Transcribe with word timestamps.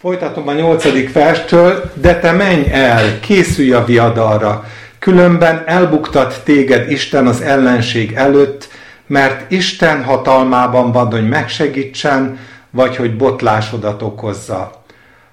Folytatom 0.00 0.48
a 0.48 0.52
nyolcadik 0.52 1.12
verstől, 1.12 1.92
de 1.94 2.18
te 2.18 2.32
menj 2.32 2.70
el, 2.70 3.20
készülj 3.20 3.72
a 3.72 3.84
viadalra, 3.84 4.64
különben 4.98 5.62
elbuktat 5.66 6.40
téged 6.44 6.90
Isten 6.90 7.26
az 7.26 7.40
ellenség 7.40 8.12
előtt, 8.12 8.68
mert 9.06 9.50
Isten 9.50 10.04
hatalmában 10.04 10.92
van, 10.92 11.10
hogy 11.10 11.28
megsegítsen, 11.28 12.38
vagy 12.70 12.96
hogy 12.96 13.16
botlásodat 13.16 14.02
okozza. 14.02 14.82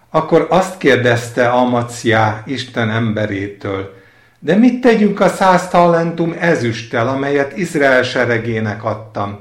Akkor 0.09 0.47
azt 0.49 0.77
kérdezte 0.77 1.47
Amaciá 1.49 2.43
Isten 2.45 2.89
emberétől, 2.89 3.93
de 4.39 4.55
mit 4.55 4.81
tegyünk 4.81 5.19
a 5.19 5.29
száz 5.29 5.67
talentum 5.67 6.35
ezüsttel, 6.39 7.07
amelyet 7.07 7.57
Izrael 7.57 8.03
seregének 8.03 8.83
adtam? 8.83 9.39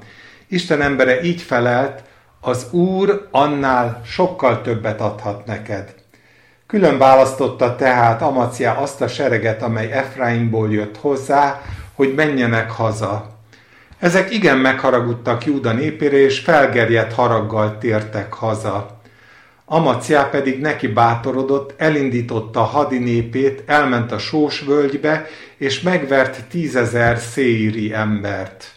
Isten 0.48 0.82
embere 0.82 1.22
így 1.22 1.42
felelt, 1.42 2.02
az 2.46 2.66
Úr 2.70 3.28
annál 3.30 4.00
sokkal 4.04 4.62
többet 4.62 5.00
adhat 5.00 5.46
neked. 5.46 5.94
Külön 6.66 6.98
választotta 6.98 7.76
tehát 7.76 8.22
Amacia 8.22 8.76
azt 8.76 9.00
a 9.00 9.08
sereget, 9.08 9.62
amely 9.62 9.92
Efraimból 9.92 10.72
jött 10.72 10.96
hozzá, 10.96 11.62
hogy 11.94 12.14
menjenek 12.14 12.70
haza. 12.70 13.26
Ezek 13.98 14.32
igen 14.32 14.58
megharagudtak 14.58 15.44
Júda 15.44 15.72
népére, 15.72 16.16
és 16.16 16.38
felgerjedt 16.38 17.12
haraggal 17.12 17.78
tértek 17.78 18.32
haza. 18.32 19.00
Amacia 19.64 20.28
pedig 20.28 20.60
neki 20.60 20.86
bátorodott, 20.86 21.74
elindította 21.76 22.60
a 22.60 22.64
hadi 22.64 22.98
népét, 22.98 23.62
elment 23.66 24.12
a 24.12 24.18
sós 24.18 24.60
völgybe, 24.60 25.26
és 25.56 25.80
megvert 25.80 26.44
tízezer 26.48 27.18
széiri 27.18 27.92
embert. 27.92 28.73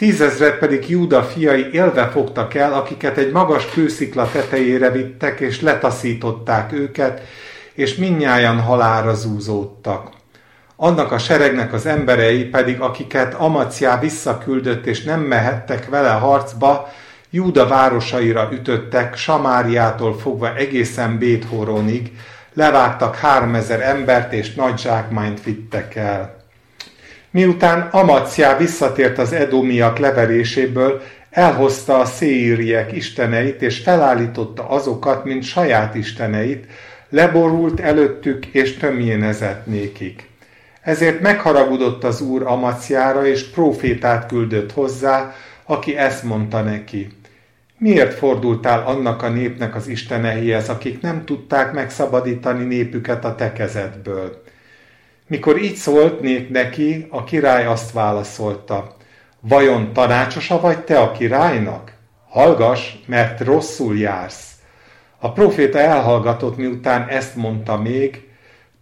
Tízezret 0.00 0.58
pedig 0.58 0.88
Júda 0.88 1.22
fiai 1.22 1.70
élve 1.72 2.08
fogtak 2.08 2.54
el, 2.54 2.72
akiket 2.72 3.16
egy 3.16 3.32
magas 3.32 3.66
kőszikla 3.66 4.30
tetejére 4.32 4.90
vittek, 4.90 5.40
és 5.40 5.60
letaszították 5.60 6.72
őket, 6.72 7.22
és 7.72 7.94
minnyáján 7.94 8.60
halára 8.60 9.14
zúzódtak. 9.14 10.10
Annak 10.76 11.12
a 11.12 11.18
seregnek 11.18 11.72
az 11.72 11.86
emberei 11.86 12.44
pedig, 12.44 12.80
akiket 12.80 13.34
Amaciá 13.34 13.98
visszaküldött, 13.98 14.86
és 14.86 15.02
nem 15.02 15.20
mehettek 15.20 15.88
vele 15.88 16.10
harcba, 16.10 16.88
Júda 17.30 17.66
városaira 17.66 18.48
ütöttek, 18.52 19.16
Samáriától 19.16 20.18
fogva 20.18 20.56
egészen 20.56 21.18
Béthoronig, 21.18 22.12
levágtak 22.54 23.16
háromezer 23.16 23.80
embert, 23.80 24.32
és 24.32 24.54
nagy 24.54 24.78
zsákmányt 24.78 25.44
vittek 25.44 25.96
el. 25.96 26.39
Miután 27.30 27.80
Amaciá 27.80 28.56
visszatért 28.56 29.18
az 29.18 29.32
edomiak 29.32 29.98
leveréséből, 29.98 31.02
elhozta 31.30 31.98
a 31.98 32.04
széíriek 32.04 32.92
isteneit, 32.92 33.62
és 33.62 33.78
felállította 33.78 34.68
azokat, 34.68 35.24
mint 35.24 35.42
saját 35.42 35.94
isteneit, 35.94 36.66
leborult 37.08 37.80
előttük, 37.80 38.46
és 38.46 38.76
tömjénezett 38.76 39.66
nékik. 39.66 40.28
Ezért 40.80 41.20
megharagudott 41.20 42.04
az 42.04 42.20
úr 42.20 42.42
Amaciára, 42.42 43.26
és 43.26 43.42
profétát 43.42 44.26
küldött 44.26 44.72
hozzá, 44.72 45.34
aki 45.64 45.96
ezt 45.96 46.22
mondta 46.22 46.62
neki. 46.62 47.08
Miért 47.78 48.14
fordultál 48.14 48.86
annak 48.86 49.22
a 49.22 49.28
népnek 49.28 49.74
az 49.74 49.88
isteneihez, 49.88 50.68
akik 50.68 51.00
nem 51.00 51.24
tudták 51.24 51.72
megszabadítani 51.72 52.64
népüket 52.64 53.24
a 53.24 53.34
tekezetből? 53.34 54.42
Mikor 55.30 55.62
így 55.62 55.74
szólt 55.74 56.50
neki, 56.50 57.06
a 57.10 57.24
király 57.24 57.66
azt 57.66 57.92
válaszolta, 57.92 58.96
vajon 59.40 59.92
tanácsosa 59.92 60.60
vagy 60.60 60.78
te 60.78 61.00
a 61.00 61.12
királynak? 61.12 61.92
Hallgass, 62.28 62.92
mert 63.06 63.40
rosszul 63.40 63.98
jársz. 63.98 64.52
A 65.18 65.32
proféta 65.32 65.78
elhallgatott, 65.78 66.56
miután 66.56 67.08
ezt 67.08 67.36
mondta 67.36 67.76
még, 67.76 68.28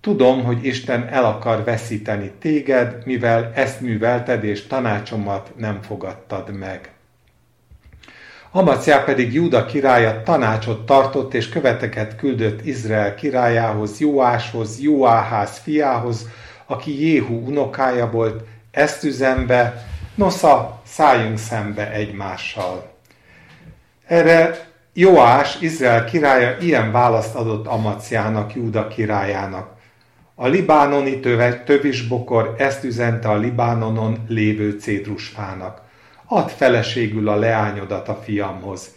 tudom, 0.00 0.44
hogy 0.44 0.64
Isten 0.64 1.08
el 1.08 1.24
akar 1.24 1.64
veszíteni 1.64 2.32
téged, 2.40 3.02
mivel 3.04 3.52
ezt 3.54 3.80
művelted, 3.80 4.44
és 4.44 4.66
tanácsomat 4.66 5.52
nem 5.56 5.82
fogadtad 5.82 6.58
meg. 6.58 6.90
Amaciá 8.50 9.04
pedig 9.04 9.32
Júda 9.32 9.64
királya 9.64 10.22
tanácsot 10.22 10.86
tartott, 10.86 11.34
és 11.34 11.48
követeket 11.48 12.16
küldött 12.16 12.66
Izrael 12.66 13.14
királyához, 13.14 14.00
Jóáshoz, 14.00 14.80
Jóáház 14.80 15.58
fiához, 15.58 16.28
aki 16.70 17.00
Jéhu 17.00 17.46
unokája 17.46 18.10
volt, 18.10 18.44
ezt 18.70 19.04
üzenve, 19.04 19.86
nosza, 20.14 20.80
szálljunk 20.86 21.38
szembe 21.38 21.92
egymással. 21.92 22.92
Erre 24.06 24.66
Joás, 24.92 25.60
Izrael 25.60 26.04
királya 26.04 26.56
ilyen 26.60 26.92
választ 26.92 27.34
adott 27.34 27.66
Amaciának, 27.66 28.54
Júda 28.54 28.88
királyának. 28.88 29.76
A 30.34 30.46
libánoni 30.46 31.20
töve, 31.20 31.62
tövisbokor 31.62 32.54
ezt 32.58 32.84
üzente 32.84 33.28
a 33.28 33.36
Libánonon 33.36 34.24
lévő 34.28 34.70
cédrusfának. 34.70 35.82
Add 36.24 36.46
feleségül 36.48 37.28
a 37.28 37.36
leányodat 37.36 38.08
a 38.08 38.14
fiamhoz. 38.14 38.94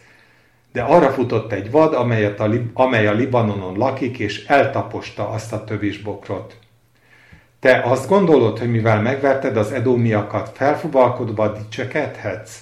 De 0.73 0.81
arra 0.81 1.11
futott 1.11 1.51
egy 1.51 1.71
vad, 1.71 1.93
amelyet 1.93 2.39
a, 2.39 2.49
amely 2.73 3.07
a 3.07 3.13
Libanonon 3.13 3.77
lakik, 3.77 4.19
és 4.19 4.45
eltaposta 4.45 5.29
azt 5.29 5.53
a 5.53 5.63
tövisbokrot. 5.63 6.60
Te 7.61 7.81
azt 7.83 8.07
gondolod, 8.07 8.59
hogy 8.59 8.71
mivel 8.71 9.01
megverted 9.01 9.57
az 9.57 9.71
edómiakat, 9.71 10.51
felfuvalkodva 10.53 11.51
dicsekedhetsz? 11.51 12.55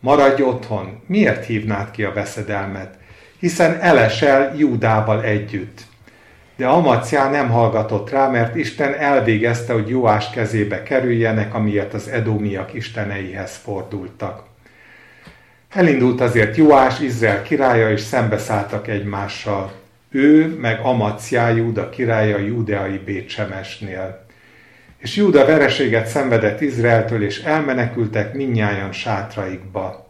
Maradj 0.00 0.42
otthon, 0.42 1.00
miért 1.06 1.44
hívnád 1.44 1.90
ki 1.90 2.04
a 2.04 2.12
veszedelmet? 2.12 2.94
Hiszen 3.38 3.80
elesel 3.80 4.54
Júdával 4.56 5.22
együtt. 5.22 5.80
De 6.56 6.66
Amaciá 6.66 7.30
nem 7.30 7.48
hallgatott 7.48 8.10
rá, 8.10 8.28
mert 8.28 8.54
Isten 8.54 8.94
elvégezte, 8.94 9.72
hogy 9.72 9.88
Jóás 9.88 10.30
kezébe 10.30 10.82
kerüljenek, 10.82 11.54
amiért 11.54 11.94
az 11.94 12.08
edómiak 12.08 12.74
isteneihez 12.74 13.56
fordultak. 13.56 14.42
Elindult 15.70 16.20
azért 16.20 16.56
Jóás, 16.56 17.00
Izrael 17.00 17.42
királya, 17.42 17.90
és 17.90 18.00
szembeszálltak 18.00 18.88
egymással. 18.88 19.72
Ő 20.10 20.58
meg 20.60 20.80
Amaciá, 20.82 21.48
Júda 21.48 21.88
királya, 21.88 22.38
júdeai 22.38 22.98
Bécsemesnél. 22.98 24.26
És 24.98 25.16
Júda 25.16 25.44
vereséget 25.44 26.06
szenvedett 26.06 26.60
Izraeltől, 26.60 27.22
és 27.22 27.42
elmenekültek 27.42 28.34
minnyáján 28.34 28.92
sátraikba. 28.92 30.08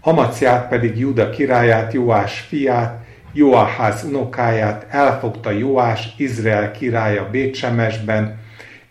Amaciát 0.00 0.68
pedig 0.68 0.98
Júda 0.98 1.30
királyát, 1.30 1.92
Joás 1.92 2.40
fiát, 2.40 3.06
Joáház 3.32 4.04
unokáját 4.04 4.86
elfogta 4.90 5.50
Joás, 5.50 6.14
Izrael 6.16 6.70
királya 6.70 7.28
Bécsemesben, 7.30 8.40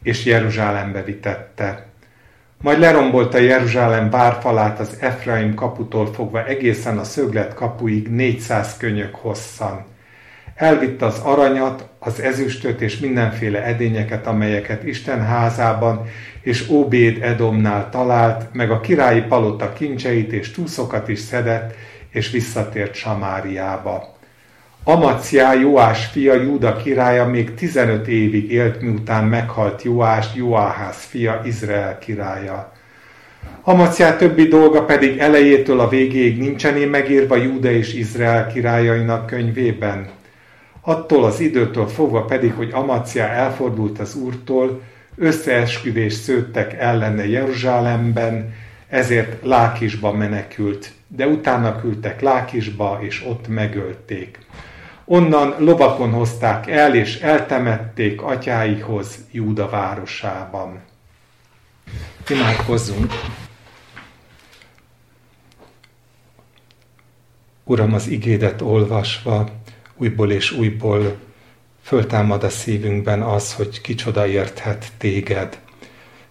és 0.04 0.26
Jeruzsálembe 0.26 1.04
vitette. 1.04 1.86
Majd 2.62 2.80
lerombolta 2.80 3.38
Jeruzsálem 3.38 4.10
várfalát 4.10 4.80
az 4.80 4.98
Efraim 5.00 5.54
kaputól 5.54 6.14
fogva 6.14 6.46
egészen 6.46 6.98
a 6.98 7.04
szöglet 7.04 7.54
kapuig 7.54 8.08
400 8.08 8.78
könyök 8.78 9.16
hosszan. 9.16 9.86
Elvitte 10.58 11.06
az 11.06 11.20
aranyat, 11.24 11.88
az 12.00 12.20
ezüstöt 12.22 12.82
és 12.82 13.00
mindenféle 13.00 13.64
edényeket, 13.64 14.28
amelyeket 14.28 14.84
Isten 14.84 15.26
házában 15.26 16.06
és 16.42 16.70
Óbéd 16.70 17.24
Edomnál 17.24 17.90
talált, 17.90 18.54
meg 18.54 18.72
a 18.72 18.80
királyi 18.80 19.22
palota 19.22 19.74
kincseit 19.74 20.32
és 20.32 20.52
túszokat 20.52 21.08
is 21.08 21.20
szedett, 21.20 21.76
és 22.10 22.32
visszatért 22.32 22.94
Samáriába. 22.94 24.16
Amaciá, 24.84 25.54
Joás 25.54 26.06
fia, 26.06 26.34
Júda 26.34 26.76
királya 26.76 27.26
még 27.26 27.54
15 27.54 28.08
évig 28.08 28.52
élt, 28.52 28.82
miután 28.82 29.24
meghalt 29.24 29.82
Joás, 29.82 30.26
Joáház 30.36 31.04
fia, 31.04 31.42
Izrael 31.46 31.98
királya. 31.98 32.72
Amaciá 33.62 34.16
többi 34.16 34.48
dolga 34.48 34.86
pedig 34.86 35.18
elejétől 35.18 35.80
a 35.80 35.90
végéig 35.90 36.38
nincsené 36.38 36.86
megírva 36.86 37.36
Júda 37.36 37.72
és 37.72 37.94
Izrael 37.94 38.48
királyainak 38.48 39.26
könyvében. 39.26 40.17
Attól 40.88 41.24
az 41.24 41.40
időtől 41.40 41.88
fogva 41.88 42.26
pedig, 42.26 42.54
hogy 42.54 42.72
Amacia 42.72 43.24
elfordult 43.24 44.00
az 44.00 44.16
úrtól, 44.16 44.82
összeesküvés 45.16 46.14
szőttek 46.14 46.74
ellene 46.74 47.28
Jeruzsálemben, 47.28 48.54
ezért 48.88 49.46
Lákisba 49.46 50.12
menekült, 50.12 50.92
de 51.08 51.28
utána 51.28 51.80
küldtek 51.80 52.22
Lákisba, 52.22 53.00
és 53.02 53.26
ott 53.28 53.48
megölték. 53.48 54.40
Onnan 55.06 55.56
lovakon 55.58 56.12
hozták 56.12 56.68
el, 56.68 56.96
és 56.96 57.20
eltemették 57.20 58.22
atyáihoz 58.22 59.18
Júda 59.32 59.70
városában. 59.70 60.80
Imádkozzunk! 62.30 63.14
Uram, 67.64 67.94
az 67.94 68.08
igédet 68.08 68.62
olvasva, 68.62 69.50
újból 69.98 70.32
és 70.32 70.52
újból 70.52 71.18
föltámad 71.84 72.44
a 72.44 72.50
szívünkben 72.50 73.22
az, 73.22 73.54
hogy 73.54 73.82
kicsoda 73.82 74.28
érthet 74.28 74.86
téged. 74.98 75.60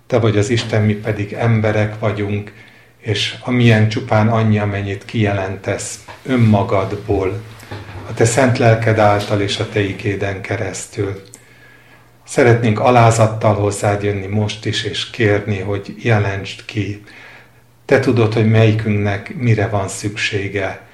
Te 0.06 0.18
vagy 0.18 0.38
az 0.38 0.50
Isten, 0.50 0.82
mi 0.82 0.94
pedig 0.94 1.32
emberek 1.32 1.98
vagyunk, 1.98 2.52
és 2.98 3.36
amilyen 3.44 3.88
csupán 3.88 4.28
annyi, 4.28 4.58
amennyit 4.58 5.04
kijelentesz 5.04 6.04
önmagadból. 6.22 7.40
a 8.08 8.14
te 8.14 8.24
szent 8.24 8.58
lelked 8.58 8.98
által 8.98 9.40
és 9.40 9.58
a 9.58 9.68
te 9.68 9.80
ikéden 9.80 10.40
keresztül. 10.40 11.22
Szeretnénk 12.24 12.80
alázattal 12.80 13.54
hozzád 13.54 14.02
jönni 14.02 14.26
most 14.26 14.64
is, 14.64 14.84
és 14.84 15.10
kérni, 15.10 15.58
hogy 15.58 15.94
jelentsd 15.98 16.64
ki. 16.64 17.02
Te 17.84 18.00
tudod, 18.00 18.32
hogy 18.32 18.50
melyikünknek 18.50 19.34
mire 19.34 19.68
van 19.68 19.88
szüksége. 19.88 20.85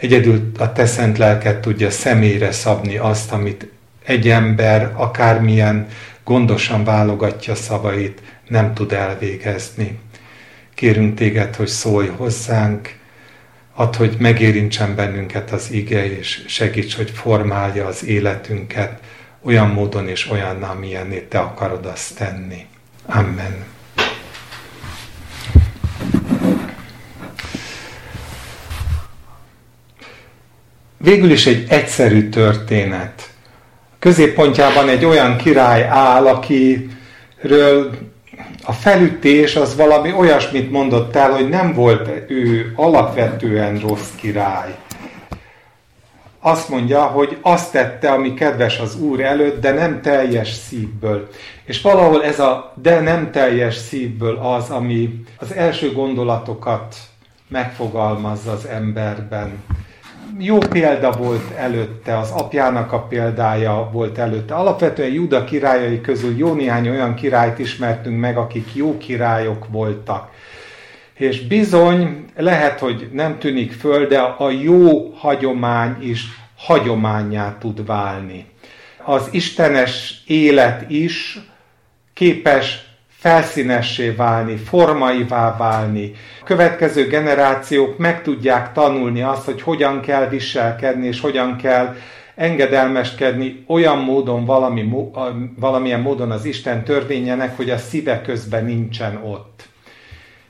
Egyedül 0.00 0.50
a 0.58 0.72
te 0.72 0.86
szent 0.86 1.18
lelked 1.18 1.60
tudja 1.60 1.90
személyre 1.90 2.52
szabni 2.52 2.96
azt, 2.96 3.32
amit 3.32 3.66
egy 4.04 4.28
ember 4.28 4.92
akármilyen 4.96 5.86
gondosan 6.24 6.84
válogatja 6.84 7.54
szavait, 7.54 8.22
nem 8.48 8.74
tud 8.74 8.92
elvégezni. 8.92 9.98
Kérünk 10.74 11.14
téged, 11.14 11.56
hogy 11.56 11.66
szólj 11.66 12.08
hozzánk, 12.08 12.94
add, 13.74 13.96
hogy 13.96 14.16
megérintsen 14.18 14.94
bennünket 14.94 15.50
az 15.50 15.70
ige, 15.70 16.18
és 16.18 16.44
segíts, 16.46 16.96
hogy 16.96 17.10
formálja 17.10 17.86
az 17.86 18.04
életünket 18.04 19.00
olyan 19.42 19.68
módon 19.68 20.08
és 20.08 20.30
olyan, 20.30 20.62
amilyenné 20.62 21.18
te 21.18 21.38
akarod 21.38 21.86
azt 21.86 22.16
tenni. 22.16 22.66
Amen. 23.06 23.64
Végül 31.02 31.30
is 31.30 31.46
egy 31.46 31.66
egyszerű 31.68 32.28
történet. 32.28 33.30
Középpontjában 33.98 34.88
egy 34.88 35.04
olyan 35.04 35.36
király 35.36 35.84
áll, 35.84 36.26
akiről 36.26 37.90
a 38.64 38.72
felütés 38.72 39.56
az 39.56 39.76
valami 39.76 40.12
olyasmit 40.12 40.70
mondott 40.70 41.16
el, 41.16 41.30
hogy 41.30 41.48
nem 41.48 41.72
volt 41.72 42.30
ő 42.30 42.72
alapvetően 42.76 43.78
rossz 43.78 44.08
király. 44.16 44.74
Azt 46.40 46.68
mondja, 46.68 47.02
hogy 47.02 47.36
azt 47.40 47.72
tette, 47.72 48.10
ami 48.10 48.34
kedves 48.34 48.78
az 48.78 49.00
Úr 49.00 49.20
előtt, 49.20 49.60
de 49.60 49.72
nem 49.72 50.00
teljes 50.02 50.52
szívből. 50.52 51.28
És 51.64 51.80
valahol 51.80 52.24
ez 52.24 52.40
a 52.40 52.72
de 52.82 53.00
nem 53.00 53.30
teljes 53.30 53.74
szívből 53.74 54.36
az, 54.36 54.70
ami 54.70 55.24
az 55.36 55.52
első 55.52 55.92
gondolatokat 55.92 56.96
megfogalmazza 57.48 58.52
az 58.52 58.66
emberben 58.66 59.62
jó 60.38 60.58
példa 60.58 61.12
volt 61.12 61.50
előtte, 61.56 62.18
az 62.18 62.30
apjának 62.30 62.92
a 62.92 63.02
példája 63.02 63.88
volt 63.92 64.18
előtte. 64.18 64.54
Alapvetően 64.54 65.12
Júda 65.12 65.44
királyai 65.44 66.00
közül 66.00 66.36
jó 66.36 66.52
néhány 66.52 66.88
olyan 66.88 67.14
királyt 67.14 67.58
ismertünk 67.58 68.20
meg, 68.20 68.36
akik 68.36 68.74
jó 68.74 68.98
királyok 68.98 69.66
voltak. 69.68 70.30
És 71.14 71.46
bizony, 71.46 72.24
lehet, 72.36 72.78
hogy 72.78 73.08
nem 73.12 73.38
tűnik 73.38 73.72
föl, 73.72 74.06
de 74.06 74.18
a 74.18 74.50
jó 74.50 75.10
hagyomány 75.10 75.96
is 76.00 76.24
hagyományá 76.56 77.56
tud 77.58 77.86
válni. 77.86 78.46
Az 79.04 79.28
istenes 79.30 80.22
élet 80.26 80.90
is 80.90 81.38
képes 82.14 82.89
felszínessé 83.20 84.10
válni, 84.10 84.56
formaivá 84.56 85.56
válni. 85.56 86.12
A 86.40 86.44
következő 86.44 87.06
generációk 87.06 87.98
meg 87.98 88.22
tudják 88.22 88.72
tanulni 88.72 89.22
azt, 89.22 89.44
hogy 89.44 89.62
hogyan 89.62 90.00
kell 90.00 90.28
viselkedni, 90.28 91.06
és 91.06 91.20
hogyan 91.20 91.56
kell 91.56 91.96
engedelmeskedni 92.34 93.64
olyan 93.66 93.98
módon, 93.98 94.44
valami, 94.44 94.92
valamilyen 95.58 96.00
módon 96.00 96.30
az 96.30 96.44
Isten 96.44 96.84
törvényenek, 96.84 97.56
hogy 97.56 97.70
a 97.70 97.78
szíve 97.78 98.20
közben 98.22 98.64
nincsen 98.64 99.16
ott. 99.24 99.68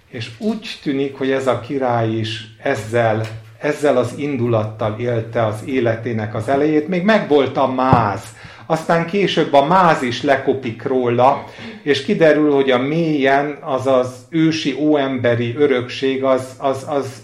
És 0.08 0.31
úgy 0.38 0.78
tűnik, 0.82 1.19
hogy 1.19 1.31
ez 1.31 1.46
a 1.46 1.61
király 1.61 2.11
is 2.11 2.44
ezzel, 2.62 3.20
ezzel 3.58 3.96
az 3.96 4.14
indulattal 4.16 4.96
élte 4.99 5.46
az 5.46 5.62
életének 5.64 6.34
az 6.34 6.49
elejét. 6.49 6.88
Még 6.88 7.02
megvolt 7.02 7.56
a 7.56 7.66
máz, 7.66 8.23
aztán 8.70 9.06
később 9.06 9.52
a 9.52 9.64
máz 9.64 10.02
is 10.02 10.22
lekopik 10.22 10.82
róla, 10.82 11.44
és 11.82 12.05
kiderül, 12.05 12.52
hogy 12.52 12.70
a 12.70 12.78
mélyen 12.78 13.58
az 13.61 13.87
az 13.87 14.14
ősi 14.28 14.76
óemberi 14.78 15.55
örökség 15.56 16.25
az, 16.25 16.55
az, 16.58 16.84
az, 16.88 17.22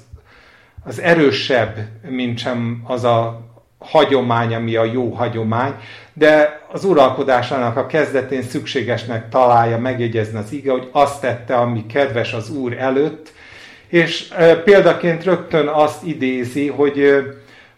az 0.84 1.00
erősebb, 1.00 1.76
mint 2.08 2.38
sem 2.38 2.82
az 2.86 3.04
a 3.04 3.40
hagyomány, 3.78 4.54
ami 4.54 4.76
a 4.76 4.84
jó 4.84 5.10
hagyomány, 5.10 5.74
de 6.12 6.60
az 6.72 6.84
uralkodásának 6.84 7.76
a 7.76 7.86
kezdetén 7.86 8.42
szükségesnek 8.42 9.28
találja 9.28 9.78
megjegyezni 9.78 10.38
az 10.38 10.52
ige, 10.52 10.70
hogy 10.70 10.88
azt 10.92 11.20
tette, 11.20 11.56
ami 11.56 11.86
kedves 11.86 12.32
az 12.32 12.50
Úr 12.50 12.72
előtt, 12.72 13.32
és 13.88 14.34
példaként 14.64 15.24
rögtön 15.24 15.66
azt 15.66 16.04
idézi, 16.04 16.68
hogy, 16.68 17.24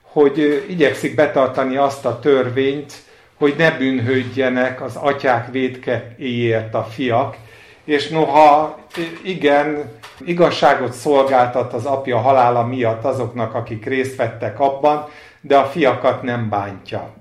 hogy 0.02 0.64
igyekszik 0.68 1.14
betartani 1.14 1.76
azt 1.76 2.04
a 2.04 2.18
törvényt, 2.18 3.06
hogy 3.38 3.54
ne 3.58 3.70
bűnhődjenek 3.70 4.82
az 4.82 4.96
atyák 4.96 5.50
védkeéért 5.50 6.74
a 6.74 6.82
fiak, 6.82 7.36
és 7.84 8.08
noha 8.08 8.78
igen, 9.24 9.90
igazságot 10.24 10.92
szolgáltat 10.92 11.72
az 11.72 11.84
apja 11.84 12.18
halála 12.18 12.66
miatt 12.66 13.04
azoknak, 13.04 13.54
akik 13.54 13.84
részt 13.84 14.16
vettek 14.16 14.60
abban, 14.60 15.08
de 15.40 15.56
a 15.56 15.64
fiakat 15.64 16.22
nem 16.22 16.48
bántja. 16.48 17.14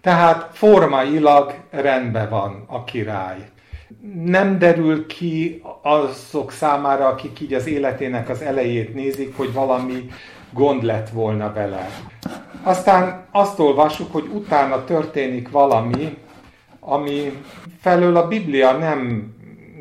Tehát 0.00 0.50
formailag 0.52 1.54
rendben 1.70 2.28
van 2.28 2.64
a 2.66 2.84
király. 2.84 3.48
Nem 4.24 4.58
derül 4.58 5.06
ki 5.06 5.62
azok 5.82 6.52
számára, 6.52 7.06
akik 7.06 7.40
így 7.40 7.54
az 7.54 7.66
életének 7.66 8.28
az 8.28 8.42
elejét 8.42 8.94
nézik, 8.94 9.36
hogy 9.36 9.52
valami 9.52 10.10
gond 10.52 10.82
lett 10.82 11.08
volna 11.08 11.52
vele. 11.52 11.88
Aztán 12.62 13.26
azt 13.30 13.58
olvassuk, 13.58 14.12
hogy 14.12 14.28
utána 14.32 14.84
történik 14.84 15.50
valami, 15.50 16.16
ami 16.80 17.42
felől 17.80 18.16
a 18.16 18.28
Biblia 18.28 18.72
nem, 18.72 19.32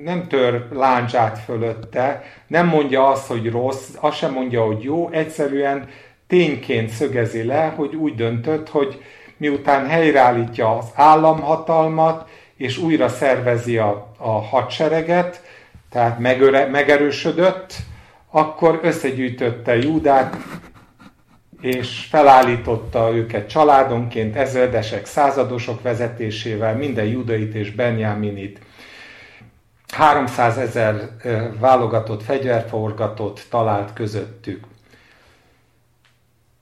nem 0.03 0.27
tör 0.27 0.67
láncsát 0.71 1.39
fölötte, 1.39 2.23
nem 2.47 2.67
mondja 2.67 3.07
azt, 3.07 3.27
hogy 3.27 3.51
rossz, 3.51 3.89
azt 3.99 4.17
sem 4.17 4.33
mondja, 4.33 4.65
hogy 4.65 4.83
jó, 4.83 5.09
egyszerűen 5.09 5.87
tényként 6.27 6.89
szögezi 6.89 7.43
le, 7.43 7.73
hogy 7.75 7.95
úgy 7.95 8.15
döntött, 8.15 8.69
hogy 8.69 9.01
miután 9.37 9.87
helyreállítja 9.87 10.77
az 10.77 10.85
államhatalmat, 10.95 12.29
és 12.55 12.77
újra 12.77 13.07
szervezi 13.07 13.77
a, 13.77 14.13
a 14.17 14.29
hadsereget, 14.29 15.43
tehát 15.89 16.19
megöre, 16.19 16.65
megerősödött, 16.65 17.75
akkor 18.29 18.79
összegyűjtötte 18.83 19.77
Júdát, 19.77 20.35
és 21.61 22.05
felállította 22.09 23.15
őket 23.15 23.49
családonként, 23.49 24.35
ezredesek, 24.35 25.05
századosok 25.05 25.81
vezetésével, 25.81 26.75
minden 26.75 27.05
judait 27.05 27.53
és 27.53 27.71
benjaminit. 27.71 28.59
300 29.87 30.57
ezer 30.57 31.09
válogatott 31.59 32.23
fegyverforgatót 32.23 33.45
talált 33.49 33.93
közöttük. 33.93 34.65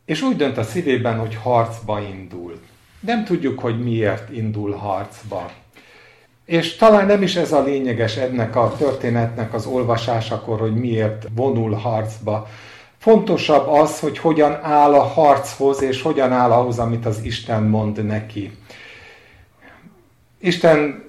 És 0.06 0.22
úgy 0.22 0.36
dönt 0.36 0.58
a 0.58 0.64
szívében, 0.64 1.20
hogy 1.20 1.36
harcba 1.36 2.02
indul. 2.02 2.62
Nem 3.00 3.24
tudjuk, 3.24 3.60
hogy 3.60 3.84
miért 3.84 4.32
indul 4.32 4.72
harcba. 4.72 5.52
És 6.48 6.76
talán 6.76 7.06
nem 7.06 7.22
is 7.22 7.36
ez 7.36 7.52
a 7.52 7.64
lényeges 7.64 8.18
ennek 8.18 8.56
a 8.56 8.74
történetnek 8.78 9.54
az 9.54 9.66
olvasásakor, 9.66 10.60
hogy 10.60 10.76
miért 10.76 11.28
vonul 11.36 11.74
harcba. 11.74 12.48
Fontosabb 12.98 13.68
az, 13.68 14.00
hogy 14.00 14.18
hogyan 14.18 14.60
áll 14.62 14.94
a 14.94 15.04
harchoz, 15.04 15.82
és 15.82 16.02
hogyan 16.02 16.32
áll 16.32 16.52
ahhoz, 16.52 16.80
amit 16.80 17.06
az 17.06 17.20
Isten 17.24 17.64
mond 17.64 18.06
neki. 18.06 18.58
Isten 20.40 21.04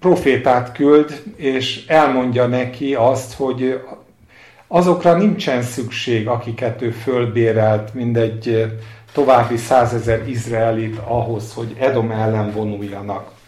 profétát 0.00 0.72
küld, 0.72 1.22
és 1.36 1.86
elmondja 1.86 2.46
neki 2.46 2.94
azt, 2.94 3.34
hogy 3.34 3.80
azokra 4.66 5.16
nincsen 5.16 5.62
szükség, 5.62 6.28
akiket 6.28 6.82
ő 6.82 6.90
fölbérelt, 6.90 7.94
mindegy 7.94 8.72
további 9.12 9.56
százezer 9.56 10.28
izraelit 10.28 10.98
ahhoz, 10.98 11.54
hogy 11.54 11.76
Edom 11.78 12.10
ellen 12.10 12.50
vonuljanak. 12.50 13.40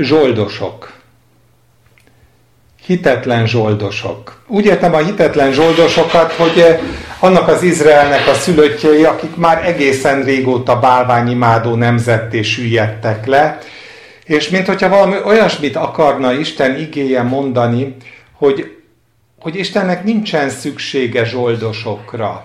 Zsoldosok 0.00 1.00
hitetlen 2.90 3.46
zsoldosok. 3.46 4.42
Úgy 4.46 4.64
értem 4.64 4.94
a 4.94 4.98
hitetlen 4.98 5.52
zsoldosokat, 5.52 6.32
hogy 6.32 6.58
eh, 6.60 6.80
annak 7.18 7.48
az 7.48 7.62
Izraelnek 7.62 8.28
a 8.28 8.34
szülöttjei, 8.34 9.04
akik 9.04 9.36
már 9.36 9.66
egészen 9.66 10.22
régóta 10.22 10.78
bálványimádó 10.78 11.74
nemzetté 11.74 12.42
süllyedtek 12.42 13.26
le, 13.26 13.58
és 14.24 14.48
mint 14.48 14.66
hogyha 14.66 14.88
valami 14.88 15.16
olyasmit 15.24 15.76
akarna 15.76 16.32
Isten 16.32 16.78
igéje 16.78 17.22
mondani, 17.22 17.96
hogy, 18.32 18.76
hogy 19.40 19.56
Istennek 19.56 20.04
nincsen 20.04 20.48
szüksége 20.48 21.24
zsoldosokra. 21.24 22.44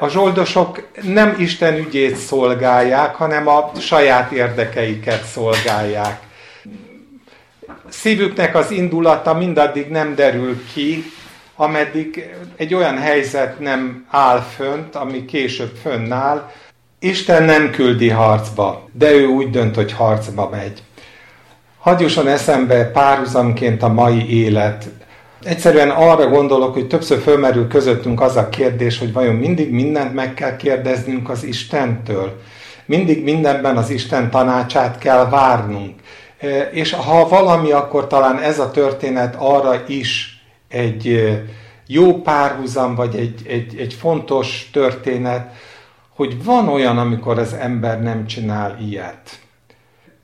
A 0.00 0.08
zsoldosok 0.08 0.88
nem 1.02 1.34
Isten 1.38 1.76
ügyét 1.76 2.16
szolgálják, 2.16 3.14
hanem 3.14 3.48
a 3.48 3.70
saját 3.80 4.30
érdekeiket 4.30 5.24
szolgálják 5.24 6.20
szívüknek 8.00 8.54
az 8.54 8.70
indulata 8.70 9.34
mindaddig 9.34 9.88
nem 9.88 10.14
derül 10.14 10.64
ki, 10.72 11.04
ameddig 11.56 12.28
egy 12.56 12.74
olyan 12.74 12.98
helyzet 12.98 13.60
nem 13.60 14.06
áll 14.10 14.40
fönt, 14.40 14.94
ami 14.94 15.24
később 15.24 15.72
fönnáll, 15.82 16.50
Isten 16.98 17.42
nem 17.42 17.70
küldi 17.70 18.08
harcba, 18.08 18.88
de 18.92 19.10
ő 19.12 19.26
úgy 19.26 19.50
dönt, 19.50 19.74
hogy 19.74 19.92
harcba 19.92 20.48
megy. 20.48 20.82
Hadd 21.78 22.26
eszembe 22.26 22.84
párhuzamként 22.84 23.82
a 23.82 23.88
mai 23.88 24.42
élet. 24.42 24.88
Egyszerűen 25.42 25.90
arra 25.90 26.28
gondolok, 26.28 26.72
hogy 26.72 26.86
többször 26.86 27.18
fölmerül 27.18 27.68
közöttünk 27.68 28.20
az 28.20 28.36
a 28.36 28.48
kérdés, 28.48 28.98
hogy 28.98 29.12
vajon 29.12 29.34
mindig 29.34 29.70
mindent 29.70 30.14
meg 30.14 30.34
kell 30.34 30.56
kérdeznünk 30.56 31.30
az 31.30 31.44
Istentől. 31.44 32.40
Mindig 32.86 33.22
mindenben 33.22 33.76
az 33.76 33.90
Isten 33.90 34.30
tanácsát 34.30 34.98
kell 34.98 35.28
várnunk. 35.28 35.94
És 36.72 36.92
ha 36.92 37.28
valami, 37.28 37.70
akkor 37.70 38.06
talán 38.06 38.38
ez 38.38 38.58
a 38.58 38.70
történet 38.70 39.36
arra 39.38 39.82
is 39.86 40.42
egy 40.68 41.32
jó 41.86 42.20
párhuzam, 42.22 42.94
vagy 42.94 43.16
egy, 43.16 43.40
egy, 43.46 43.78
egy 43.78 43.94
fontos 43.94 44.68
történet, 44.72 45.52
hogy 46.14 46.44
van 46.44 46.68
olyan, 46.68 46.98
amikor 46.98 47.38
az 47.38 47.52
ember 47.52 48.02
nem 48.02 48.26
csinál 48.26 48.78
ilyet. 48.88 49.38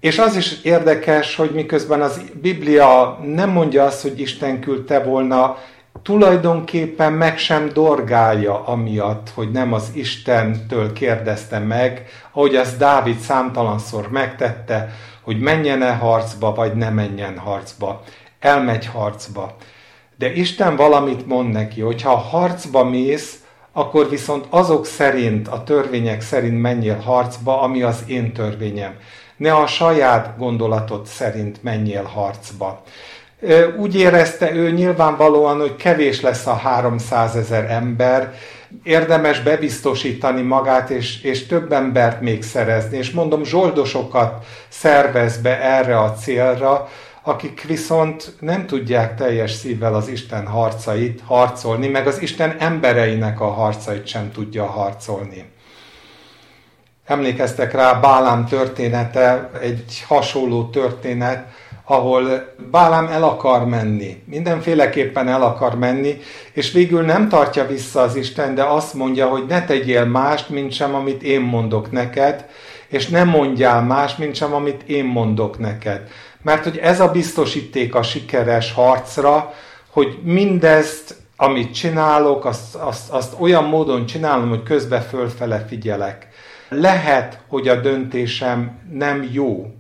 És 0.01 0.19
az 0.19 0.37
is 0.37 0.63
érdekes, 0.63 1.37
hogy 1.37 1.51
miközben 1.51 2.01
az 2.01 2.21
Biblia 2.41 3.19
nem 3.25 3.51
mondja 3.51 3.85
azt, 3.85 4.03
hogy 4.03 4.21
Isten 4.21 4.61
küldte 4.61 5.03
volna, 5.03 5.57
tulajdonképpen 6.03 7.13
meg 7.13 7.39
sem 7.39 7.69
dorgálja 7.73 8.65
amiatt, 8.65 9.31
hogy 9.35 9.51
nem 9.51 9.73
az 9.73 9.91
Istentől 9.95 10.93
kérdezte 10.93 11.59
meg, 11.59 12.07
ahogy 12.33 12.57
azt 12.57 12.79
Dávid 12.79 13.19
számtalanszor 13.19 14.11
megtette, 14.11 14.95
hogy 15.23 15.41
menjen-e 15.41 15.93
harcba, 15.93 16.55
vagy 16.55 16.75
ne 16.75 16.91
menjen 16.91 17.39
harcba. 17.39 18.03
Elmegy 18.39 18.87
harcba. 18.87 19.57
De 20.19 20.33
Isten 20.33 20.77
valamit 20.77 21.27
mond 21.27 21.53
neki, 21.53 21.81
hogy 21.81 22.03
ha 22.03 22.17
harcba 22.17 22.85
mész, 22.85 23.41
akkor 23.73 24.09
viszont 24.09 24.47
azok 24.51 24.87
szerint, 24.87 25.49
a 25.49 25.63
törvények 25.63 26.21
szerint 26.21 26.61
menjél 26.61 26.99
harcba, 26.99 27.61
ami 27.61 27.83
az 27.83 28.05
én 28.07 28.33
törvényem. 28.33 28.95
Ne 29.37 29.55
a 29.55 29.67
saját 29.67 30.39
gondolatot 30.39 31.07
szerint 31.07 31.63
menjél 31.63 32.03
harcba. 32.03 32.83
Úgy 33.77 33.97
érezte 33.97 34.53
ő 34.53 34.71
nyilvánvalóan, 34.71 35.61
hogy 35.61 35.77
kevés 35.77 36.21
lesz 36.21 36.47
a 36.47 36.55
300 36.55 37.37
ezer 37.37 37.71
ember, 37.71 38.35
érdemes 38.83 39.41
bebiztosítani 39.41 40.43
magát, 40.43 40.91
és, 40.91 41.23
és 41.23 41.47
több 41.47 41.73
embert 41.73 42.21
még 42.21 42.43
szerezni. 42.43 42.97
És 42.97 43.11
mondom, 43.11 43.45
zsoldosokat 43.45 44.47
szervez 44.69 45.37
be 45.37 45.61
erre 45.61 45.99
a 45.99 46.13
célra, 46.13 46.89
akik 47.23 47.63
viszont 47.63 48.33
nem 48.41 48.67
tudják 48.67 49.17
teljes 49.17 49.51
szívvel 49.51 49.95
az 49.95 50.09
Isten 50.09 50.47
harcait 50.47 51.21
harcolni, 51.25 51.89
meg 51.89 52.07
az 52.07 52.23
Isten 52.23 52.57
embereinek 52.59 53.41
a 53.41 53.51
harcait 53.51 54.07
sem 54.07 54.31
tudja 54.33 54.65
harcolni. 54.65 55.45
Emlékeztek 57.07 57.73
rá, 57.73 57.93
Bálám 57.93 58.47
története, 58.47 59.51
egy 59.61 60.05
hasonló 60.07 60.69
történet, 60.69 61.47
ahol 61.91 62.55
Bálám 62.71 63.07
el 63.07 63.23
akar 63.23 63.65
menni, 63.65 64.23
mindenféleképpen 64.25 65.29
el 65.29 65.43
akar 65.43 65.79
menni, 65.79 66.19
és 66.53 66.73
végül 66.73 67.03
nem 67.03 67.29
tartja 67.29 67.67
vissza 67.67 68.01
az 68.01 68.17
Isten, 68.17 68.55
de 68.55 68.63
azt 68.63 68.95
mondja, 68.95 69.27
hogy 69.27 69.45
ne 69.49 69.65
tegyél 69.65 70.05
mást, 70.05 70.49
mint 70.49 70.73
sem, 70.73 70.95
amit 70.95 71.23
én 71.23 71.41
mondok 71.41 71.91
neked, 71.91 72.47
és 72.89 73.09
nem 73.09 73.29
mondjál 73.29 73.83
más, 73.83 74.17
mint 74.17 74.35
sem, 74.35 74.55
amit 74.55 74.83
én 74.87 75.05
mondok 75.05 75.59
neked. 75.59 76.09
Mert 76.43 76.65
hogy 76.65 76.77
ez 76.77 77.01
a 77.01 77.11
biztosíték 77.11 77.95
a 77.95 78.03
sikeres 78.03 78.73
harcra, 78.73 79.53
hogy 79.91 80.19
mindezt, 80.23 81.15
amit 81.37 81.75
csinálok, 81.75 82.45
azt, 82.45 82.75
azt, 82.75 83.11
azt 83.11 83.35
olyan 83.39 83.65
módon 83.65 84.07
csinálom, 84.07 84.49
hogy 84.49 84.63
közbe 84.63 85.01
fölfele 85.01 85.65
figyelek. 85.69 86.29
Lehet, 86.69 87.41
hogy 87.49 87.69
a 87.69 87.81
döntésem 87.81 88.79
nem 88.93 89.29
jó, 89.33 89.75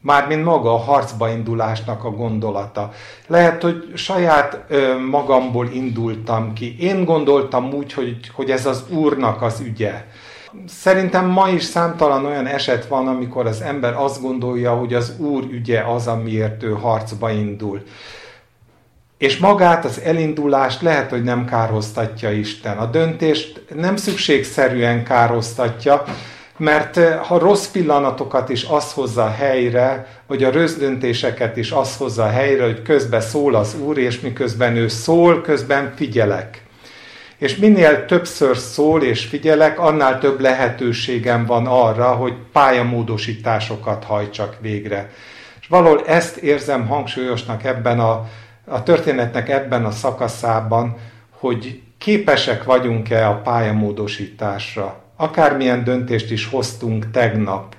mármint 0.00 0.44
maga 0.44 0.72
a 0.72 0.78
harcba 0.78 1.30
indulásnak 1.30 2.04
a 2.04 2.10
gondolata. 2.10 2.92
Lehet, 3.26 3.62
hogy 3.62 3.92
saját 3.94 4.64
ö, 4.68 4.98
magamból 5.10 5.68
indultam 5.72 6.52
ki. 6.52 6.76
Én 6.78 7.04
gondoltam 7.04 7.72
úgy, 7.72 7.92
hogy, 7.92 8.16
hogy 8.34 8.50
ez 8.50 8.66
az 8.66 8.84
Úrnak 8.88 9.42
az 9.42 9.60
ügye. 9.60 10.04
Szerintem 10.66 11.26
ma 11.26 11.48
is 11.48 11.62
számtalan 11.62 12.24
olyan 12.24 12.46
eset 12.46 12.86
van, 12.86 13.08
amikor 13.08 13.46
az 13.46 13.60
ember 13.60 13.94
azt 13.96 14.20
gondolja, 14.20 14.74
hogy 14.74 14.94
az 14.94 15.14
Úr 15.18 15.44
ügye 15.50 15.80
az, 15.80 16.06
amiért 16.06 16.62
ő 16.62 16.72
harcba 16.72 17.30
indul. 17.30 17.82
És 19.18 19.38
magát, 19.38 19.84
az 19.84 20.00
elindulást 20.00 20.82
lehet, 20.82 21.10
hogy 21.10 21.22
nem 21.22 21.44
kárhoztatja 21.44 22.30
Isten. 22.30 22.78
A 22.78 22.86
döntést 22.86 23.64
nem 23.74 23.96
szükségszerűen 23.96 25.04
kárhoztatja, 25.04 26.04
mert 26.60 26.96
eh, 26.96 27.18
ha 27.22 27.38
rossz 27.38 27.66
pillanatokat 27.66 28.48
is 28.48 28.64
az 28.64 28.92
hozza 28.92 29.30
helyre, 29.30 30.06
vagy 30.26 30.44
a 30.44 30.52
rossz 30.52 30.74
döntéseket 30.74 31.56
is 31.56 31.70
az 31.70 31.96
hozza 31.96 32.26
helyre, 32.26 32.64
hogy 32.64 32.82
közben 32.82 33.20
szól 33.20 33.54
az 33.54 33.74
Úr, 33.74 33.98
és 33.98 34.20
miközben 34.20 34.76
ő 34.76 34.88
szól, 34.88 35.40
közben 35.40 35.92
figyelek. 35.96 36.62
És 37.38 37.56
minél 37.56 38.04
többször 38.06 38.56
szól 38.56 39.02
és 39.02 39.24
figyelek, 39.24 39.78
annál 39.78 40.18
több 40.18 40.40
lehetőségem 40.40 41.46
van 41.46 41.66
arra, 41.66 42.10
hogy 42.10 42.34
pályamódosításokat 42.52 44.04
hajtsak 44.04 44.56
végre. 44.60 45.10
És 45.60 45.66
valahol 45.66 46.06
ezt 46.06 46.36
érzem 46.36 46.86
hangsúlyosnak 46.86 47.64
ebben 47.64 48.00
a, 48.00 48.28
a 48.64 48.82
történetnek 48.82 49.48
ebben 49.48 49.84
a 49.84 49.90
szakaszában, 49.90 50.96
hogy 51.30 51.80
képesek 51.98 52.64
vagyunk-e 52.64 53.28
a 53.28 53.34
pályamódosításra. 53.34 55.08
Akármilyen 55.20 55.84
döntést 55.84 56.30
is 56.30 56.46
hoztunk 56.46 57.10
tegnap, 57.10 57.74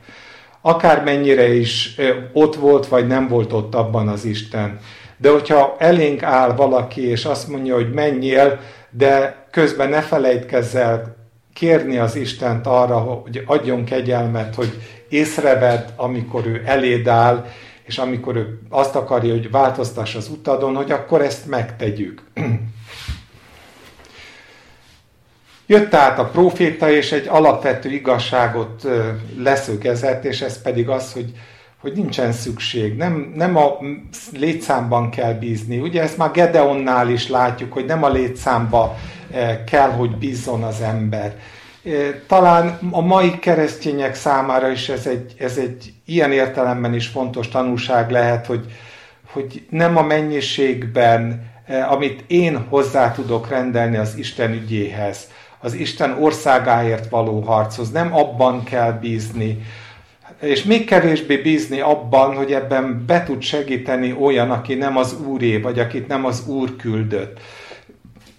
akármennyire 0.62 1.54
is 1.54 1.96
ott 2.34 2.56
volt, 2.56 2.88
vagy 2.88 3.08
nem 3.08 3.28
volt 3.28 3.54
ott 3.54 3.76
abban 3.76 4.08
az 4.08 4.26
Isten. 4.26 4.80
De 5.18 5.30
hogyha 5.30 5.76
elénk 5.80 6.24
áll 6.24 6.56
valaki, 6.56 7.02
és 7.02 7.26
azt 7.26 7.48
mondja, 7.48 7.76
hogy 7.76 7.92
menjél, 7.94 8.60
de 8.90 9.46
közben 9.52 9.90
ne 9.90 10.02
felejtkezz 10.02 10.76
el 10.76 11.16
kérni 11.54 11.98
az 11.98 12.16
Istent 12.16 12.68
arra, 12.68 12.98
hogy 12.98 13.44
adjon 13.46 13.84
kegyelmet, 13.84 14.56
hogy 14.56 14.82
észrevedd, 15.10 15.84
amikor 15.96 16.48
ő 16.48 16.62
eléd 16.66 17.08
áll, 17.08 17.46
és 17.84 17.98
amikor 17.98 18.36
ő 18.36 18.60
azt 18.70 18.96
akarja, 18.96 19.34
hogy 19.34 19.52
változtass 19.52 20.16
az 20.16 20.30
utadon, 20.30 20.76
hogy 20.76 20.92
akkor 20.92 21.22
ezt 21.22 21.48
megtegyük. 21.48 22.24
Jött 25.72 25.94
át 25.94 26.20
a 26.20 26.26
proféta, 26.26 26.92
és 26.92 27.12
egy 27.12 27.28
alapvető 27.28 27.90
igazságot 27.90 28.88
leszögezett, 29.38 30.26
és 30.26 30.42
ez 30.42 30.62
pedig 30.62 30.90
az, 30.90 31.14
hogy, 31.14 31.32
hogy 31.82 31.94
nincsen 31.94 32.32
szükség. 32.32 32.96
Nem, 32.96 33.32
nem 33.36 33.58
a 33.58 33.78
létszámban 34.38 35.10
kell 35.10 35.34
bízni. 35.34 35.80
Ugye 35.80 36.02
ezt 36.02 36.18
már 36.18 36.32
Gedeonnál 36.32 37.10
is 37.10 37.30
látjuk, 37.30 37.74
hogy 37.74 37.86
nem 37.86 38.04
a 38.04 38.10
létszámba 38.10 38.98
kell, 39.66 39.90
hogy 39.90 40.16
bízzon 40.16 40.64
az 40.64 40.82
ember. 40.82 41.36
Talán 42.28 42.80
a 42.92 43.02
mai 43.02 43.40
keresztények 43.40 44.16
számára 44.16 44.70
is 44.70 44.90
ez 44.90 45.08
egy, 45.08 45.34
ez 45.38 45.58
egy 45.58 45.94
ilyen 46.06 46.32
értelemben 46.32 46.94
is 46.94 47.08
fontos 47.08 47.48
tanulság 47.48 48.10
lehet, 48.10 48.46
hogy, 48.46 48.66
hogy 49.32 49.66
nem 49.70 49.98
a 49.98 50.02
mennyiségben, 50.02 51.50
amit 51.90 52.24
én 52.28 52.66
hozzá 52.70 53.12
tudok 53.12 53.50
rendelni 53.50 53.98
az 53.98 54.18
Isten 54.18 54.52
ügyéhez, 54.52 55.28
az 55.62 55.74
Isten 55.74 56.18
országáért 56.20 57.10
való 57.10 57.40
harchoz. 57.40 57.92
Nem 57.92 58.16
abban 58.16 58.64
kell 58.64 58.92
bízni, 58.92 59.62
és 60.42 60.64
még 60.64 60.86
kevésbé 60.86 61.38
bízni 61.38 61.80
abban, 61.80 62.36
hogy 62.36 62.54
ebben 62.54 63.04
be 63.08 63.24
tud 63.24 63.42
segíteni 63.42 64.16
olyan, 64.22 64.52
aki 64.52 64.74
nem 64.74 64.98
az 64.98 65.16
Úré, 65.28 65.58
vagy 65.58 65.80
akit 65.80 66.08
nem 66.08 66.26
az 66.26 66.48
Úr 66.48 66.76
küldött. 66.76 67.40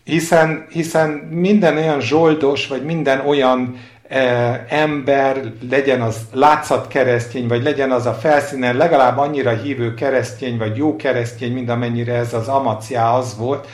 Hiszen, 0.05 0.67
hiszen 0.71 1.09
minden 1.31 1.77
olyan 1.77 2.01
zsoldos, 2.01 2.67
vagy 2.67 2.85
minden 2.85 3.27
olyan 3.27 3.77
e, 4.09 4.65
ember, 4.69 5.53
legyen 5.71 6.01
az 6.01 6.17
látszat 6.33 6.89
keresztény, 6.89 7.47
vagy 7.47 7.63
legyen 7.63 7.91
az 7.91 8.07
a 8.07 8.13
felszínen 8.13 8.77
legalább 8.77 9.19
annyira 9.19 9.51
hívő 9.51 9.95
keresztény, 9.95 10.59
vagy 10.59 10.77
jó 10.77 10.97
keresztény, 10.97 11.53
mint 11.53 11.71
amennyire 11.71 12.15
ez 12.15 12.35
az 12.35 12.49
amaciá 12.49 13.17
az 13.17 13.37
volt, 13.37 13.69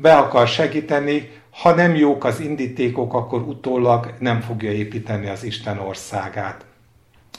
be 0.00 0.14
akar 0.14 0.48
segíteni, 0.48 1.30
ha 1.60 1.74
nem 1.74 1.94
jók 1.94 2.24
az 2.24 2.40
indítékok, 2.40 3.14
akkor 3.14 3.40
utólag 3.40 4.14
nem 4.18 4.40
fogja 4.40 4.72
építeni 4.72 5.28
az 5.28 5.44
Isten 5.44 5.78
országát. 5.78 6.64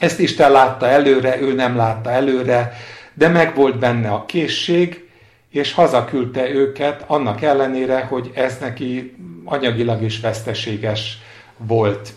Ezt 0.00 0.18
Isten 0.18 0.50
látta 0.50 0.86
előre, 0.86 1.40
ő 1.40 1.54
nem 1.54 1.76
látta 1.76 2.10
előre, 2.10 2.72
de 3.14 3.28
megvolt 3.28 3.78
benne 3.78 4.10
a 4.10 4.24
készség, 4.26 5.08
és 5.50 5.72
hazaküldte 5.72 6.50
őket, 6.50 7.04
annak 7.06 7.42
ellenére, 7.42 8.00
hogy 8.00 8.30
ez 8.34 8.58
neki 8.60 9.16
anyagilag 9.44 10.02
is 10.02 10.20
veszteséges 10.20 11.18
volt. 11.56 12.12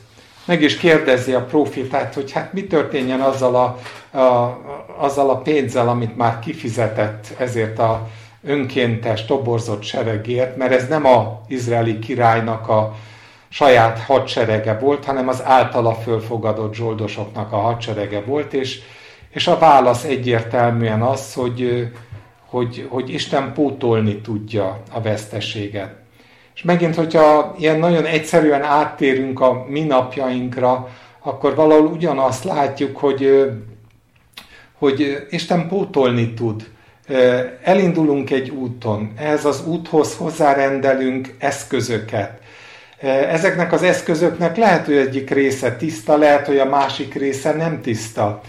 Meg 0.46 0.62
is 0.62 0.78
kérdezi 0.78 1.34
a 1.34 1.46
profitát, 1.46 2.14
hogy 2.14 2.32
hát 2.32 2.54
mi 2.54 2.64
történjen 2.64 3.20
azzal 3.20 3.56
a, 3.56 3.80
a, 4.18 4.60
azzal 4.98 5.30
a 5.30 5.38
pénzzel, 5.38 5.90
amit 5.90 6.18
már 6.18 6.40
kifizetett 6.40 7.28
ezért 7.38 7.80
a 7.80 8.10
önkéntes, 8.44 9.26
toborzott 9.26 9.84
seregért, 9.84 10.58
mert 10.58 10.72
ez 10.72 10.88
nem 10.88 11.06
a 11.06 11.42
izraeli 11.48 12.00
királynak 12.00 12.70
a 12.70 12.96
saját 13.50 14.00
hadserege 14.00 14.78
volt, 14.78 15.06
hanem 15.06 15.28
az 15.28 15.44
általa 15.44 15.94
fölfogadott 15.94 16.74
zsoldosoknak 16.74 17.52
a 17.52 17.58
hadserege 17.58 18.22
volt, 18.22 18.54
és, 18.54 18.80
és 19.30 19.48
a 19.48 19.58
válasz 19.58 20.04
egyértelműen 20.04 21.02
az, 21.02 21.34
hogy, 21.34 21.92
hogy, 22.46 22.88
hogy 22.90 23.14
Isten 23.14 23.54
pótolni 23.54 24.22
tudja 24.22 24.82
a 24.92 25.02
veszteséget. 25.02 25.96
És 26.56 26.62
megint, 26.62 26.96
hogyha 26.96 27.56
ilyen 27.58 27.80
nagyon 27.80 28.06
egyszerűen 28.06 28.64
áttérünk 28.64 29.40
a 29.40 29.66
mi 29.68 29.82
napjainkra, 29.82 30.90
akkor 31.20 31.56
valahol 31.56 31.86
ugyanazt 31.86 32.44
látjuk, 32.44 32.98
hogy, 32.98 33.52
hogy 34.78 35.28
Isten 35.30 35.68
pótolni 35.68 36.34
tud. 36.34 36.70
Elindulunk 37.64 38.32
egy 38.32 38.50
úton, 38.50 39.12
ehhez 39.16 39.46
az 39.46 39.66
úthoz 39.66 40.16
hozzárendelünk 40.16 41.36
eszközöket. 41.40 42.40
Ezeknek 43.30 43.74
az 43.74 43.84
eszközöknek 43.84 44.58
lehet, 44.58 44.86
hogy 44.86 44.96
egyik 44.96 45.30
része 45.30 45.76
tiszta, 45.76 46.18
lehet, 46.18 46.48
hogy 46.48 46.58
a 46.58 46.66
másik 46.66 47.14
része 47.14 47.54
nem 47.54 47.82
tiszta. 47.82 48.42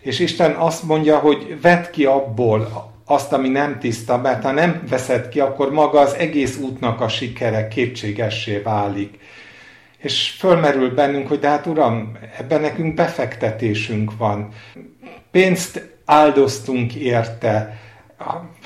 És 0.00 0.18
Isten 0.18 0.52
azt 0.52 0.82
mondja, 0.82 1.18
hogy 1.18 1.60
vedd 1.60 1.90
ki 1.90 2.04
abból 2.04 2.90
azt, 3.04 3.32
ami 3.32 3.48
nem 3.48 3.78
tiszta, 3.78 4.16
mert 4.16 4.42
ha 4.42 4.50
nem 4.50 4.82
veszed 4.88 5.28
ki, 5.28 5.40
akkor 5.40 5.72
maga 5.72 6.00
az 6.00 6.14
egész 6.14 6.56
útnak 6.56 7.00
a 7.00 7.08
sikere 7.08 7.68
kétségessé 7.68 8.58
válik. 8.58 9.18
És 9.98 10.34
fölmerül 10.38 10.94
bennünk, 10.94 11.28
hogy 11.28 11.38
de 11.38 11.48
hát 11.48 11.66
Uram, 11.66 12.18
ebben 12.38 12.60
nekünk 12.60 12.94
befektetésünk 12.94 14.16
van. 14.16 14.48
Pénzt 15.30 15.88
áldoztunk 16.04 16.94
érte, 16.94 17.78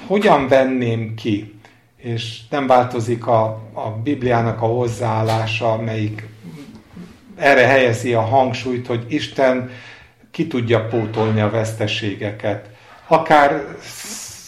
hogyan 0.06 0.48
venném 0.48 1.14
ki? 1.14 1.58
És 1.96 2.38
nem 2.50 2.66
változik 2.66 3.26
a, 3.26 3.44
a 3.72 3.90
Bibliának 4.02 4.62
a 4.62 4.66
hozzáállása, 4.66 5.72
amelyik 5.72 6.28
erre 7.36 7.66
helyezi 7.66 8.14
a 8.14 8.20
hangsúlyt, 8.20 8.86
hogy 8.86 9.04
Isten 9.08 9.70
ki 10.30 10.46
tudja 10.46 10.86
pótolni 10.86 11.40
a 11.40 11.50
veszteségeket. 11.50 12.68
Akár 13.06 13.76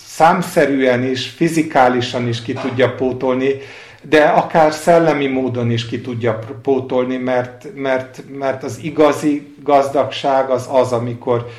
számszerűen 0.07 1.05
is, 1.05 1.29
fizikálisan 1.29 2.29
is 2.29 2.43
ki 2.43 2.53
tudja 2.53 2.95
pótolni, 2.95 3.55
de 4.03 4.25
akár 4.25 4.73
szellemi 4.73 5.27
módon 5.27 5.71
is 5.71 5.87
ki 5.87 6.01
tudja 6.01 6.39
pótolni, 6.63 7.17
mert, 7.17 7.67
mert, 7.75 8.23
mert 8.39 8.63
az 8.63 8.79
igazi 8.83 9.55
gazdagság 9.63 10.51
az 10.51 10.69
az, 10.71 10.93
amikor 10.93 11.51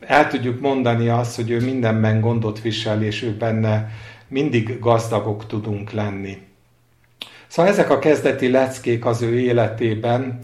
el 0.00 0.28
tudjuk 0.28 0.60
mondani 0.60 1.08
azt, 1.08 1.36
hogy 1.36 1.50
ő 1.50 1.60
mindenben 1.60 2.20
gondot 2.20 2.60
visel, 2.60 3.02
és 3.02 3.22
ő 3.22 3.36
benne 3.36 3.90
mindig 4.28 4.78
gazdagok 4.78 5.46
tudunk 5.46 5.90
lenni. 5.90 6.38
Szóval 7.46 7.72
ezek 7.72 7.90
a 7.90 7.98
kezdeti 7.98 8.50
leckék 8.50 9.04
az 9.04 9.22
ő 9.22 9.38
életében, 9.38 10.40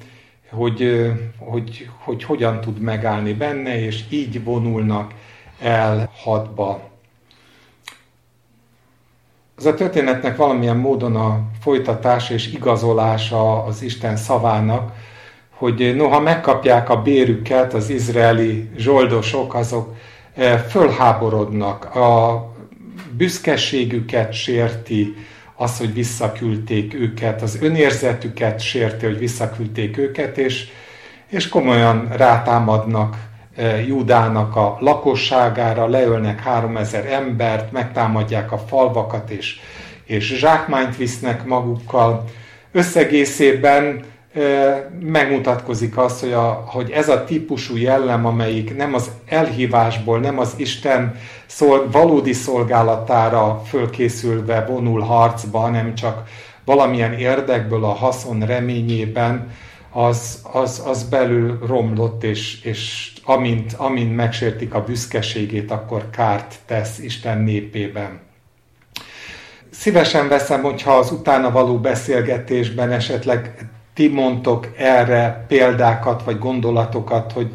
hogy, 0.50 1.12
hogy, 1.38 1.90
hogy 1.98 2.24
hogyan 2.24 2.60
tud 2.60 2.78
megállni 2.78 3.32
benne, 3.32 3.80
és 3.84 4.04
így 4.10 4.44
vonulnak 4.44 5.12
el 5.60 6.10
hadba. 6.14 6.90
Ez 9.58 9.64
a 9.64 9.74
történetnek 9.74 10.36
valamilyen 10.36 10.76
módon 10.76 11.16
a 11.16 11.40
folytatása 11.60 12.34
és 12.34 12.52
igazolása 12.52 13.64
az 13.64 13.82
Isten 13.82 14.16
szavának, 14.16 14.92
hogy 15.62 15.96
noha 15.96 16.20
megkapják 16.20 16.90
a 16.90 17.02
bérüket 17.02 17.74
az 17.74 17.90
izraeli 17.90 18.68
zsoldosok, 18.76 19.54
azok 19.54 19.96
eh, 20.34 20.58
fölháborodnak, 20.58 21.94
a 21.94 22.44
büszkeségüket 23.10 24.32
sérti 24.32 25.14
az, 25.56 25.78
hogy 25.78 25.94
visszaküldték 25.94 26.94
őket, 26.94 27.42
az 27.42 27.58
önérzetüket 27.60 28.60
sérti, 28.60 29.06
hogy 29.06 29.18
visszaküldték 29.18 29.98
őket, 29.98 30.38
és, 30.38 30.68
és 31.28 31.48
komolyan 31.48 32.08
rátámadnak 32.16 33.16
eh, 33.56 33.86
Júdának 33.88 34.56
a 34.56 34.76
lakosságára, 34.80 35.86
leölnek 35.86 36.40
3000 36.40 37.06
embert, 37.06 37.72
megtámadják 37.72 38.52
a 38.52 38.58
falvakat, 38.58 39.30
és, 39.30 39.60
és 40.04 40.36
zsákmányt 40.38 40.96
visznek 40.96 41.44
magukkal. 41.44 42.24
Összegészében 42.72 44.10
megmutatkozik 45.00 45.98
az, 45.98 46.20
hogy, 46.20 46.32
a, 46.32 46.64
hogy 46.66 46.90
ez 46.90 47.08
a 47.08 47.24
típusú 47.24 47.76
jellem, 47.76 48.26
amelyik 48.26 48.76
nem 48.76 48.94
az 48.94 49.10
elhívásból, 49.26 50.18
nem 50.18 50.38
az 50.38 50.54
Isten 50.56 51.16
szol, 51.46 51.88
valódi 51.90 52.32
szolgálatára 52.32 53.62
fölkészülve 53.66 54.64
vonul 54.64 55.00
harcba, 55.00 55.58
hanem 55.58 55.94
csak 55.94 56.28
valamilyen 56.64 57.12
érdekből 57.12 57.84
a 57.84 57.92
haszon 57.92 58.40
reményében, 58.40 59.50
az, 59.92 60.42
az, 60.52 60.82
az 60.86 61.02
belül 61.02 61.58
romlott, 61.66 62.24
és, 62.24 62.62
és 62.62 63.12
amint, 63.24 63.72
amint 63.72 64.16
megsértik 64.16 64.74
a 64.74 64.84
büszkeségét, 64.84 65.70
akkor 65.70 66.10
kárt 66.10 66.54
tesz 66.66 66.98
Isten 66.98 67.38
népében. 67.38 68.20
Szívesen 69.70 70.28
veszem, 70.28 70.62
hogyha 70.62 70.92
az 70.92 71.10
utána 71.10 71.50
való 71.50 71.78
beszélgetésben 71.78 72.90
esetleg 72.90 73.68
ti 73.94 74.08
mondtok 74.08 74.68
erre 74.76 75.44
példákat 75.48 76.22
vagy 76.22 76.38
gondolatokat, 76.38 77.32
hogy 77.32 77.50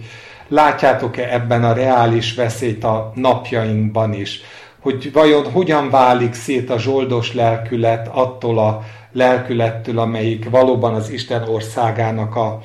látjátok-e 0.47 1.34
ebben 1.34 1.63
a 1.63 1.73
reális 1.73 2.36
veszélyt 2.36 2.84
a 2.84 3.12
napjainkban 3.15 4.13
is, 4.13 4.41
hogy 4.80 5.12
vajon 5.13 5.52
hogyan 5.52 5.89
válik 5.89 6.34
szét 6.34 6.69
a 6.69 6.80
zsoldos 6.80 7.34
lelkület 7.34 8.08
attól 8.08 8.60
a 8.60 8.84
lelkülettől, 9.12 10.00
amelyik 10.00 10.50
valóban 10.50 10.93
az 10.93 11.10
Isten 11.10 11.43
országának 11.43 12.36
a 12.36 12.60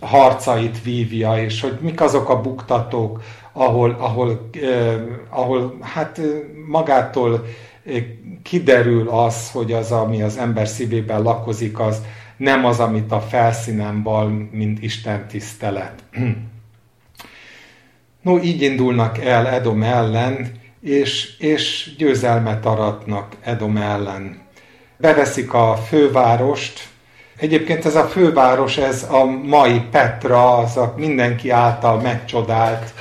harcait 0.00 0.82
vívja, 0.82 1.42
és 1.42 1.60
hogy 1.60 1.78
mik 1.80 2.00
azok 2.00 2.28
a 2.28 2.40
buktatók, 2.40 3.22
ahol, 3.52 3.96
ahol, 3.98 4.48
eh, 4.62 4.94
ahol 5.30 5.76
hát 5.80 6.20
magától 6.66 7.44
kiderül 8.42 9.08
az, 9.08 9.50
hogy 9.50 9.72
az, 9.72 9.92
ami 9.92 10.22
az 10.22 10.38
ember 10.38 10.68
szívében 10.68 11.22
lakozik, 11.22 11.78
az, 11.78 12.02
nem 12.40 12.64
az, 12.64 12.80
amit 12.80 13.12
a 13.12 13.20
felszínen 13.20 14.02
val, 14.02 14.48
mint 14.50 14.82
Isten 14.82 15.26
tisztelet. 15.28 15.94
No, 18.22 18.38
így 18.38 18.62
indulnak 18.62 19.18
el 19.18 19.48
Edom 19.48 19.82
ellen, 19.82 20.52
és, 20.80 21.36
és 21.38 21.90
győzelmet 21.98 22.66
aratnak 22.66 23.36
Edom 23.40 23.76
ellen. 23.76 24.40
Beveszik 24.96 25.54
a 25.54 25.76
fővárost, 25.76 26.88
Egyébként 27.36 27.84
ez 27.84 27.96
a 27.96 28.04
főváros, 28.04 28.76
ez 28.76 29.06
a 29.10 29.24
mai 29.24 29.80
Petra, 29.80 30.56
az 30.56 30.76
a 30.76 30.94
mindenki 30.96 31.50
által 31.50 32.00
megcsodált 32.00 32.92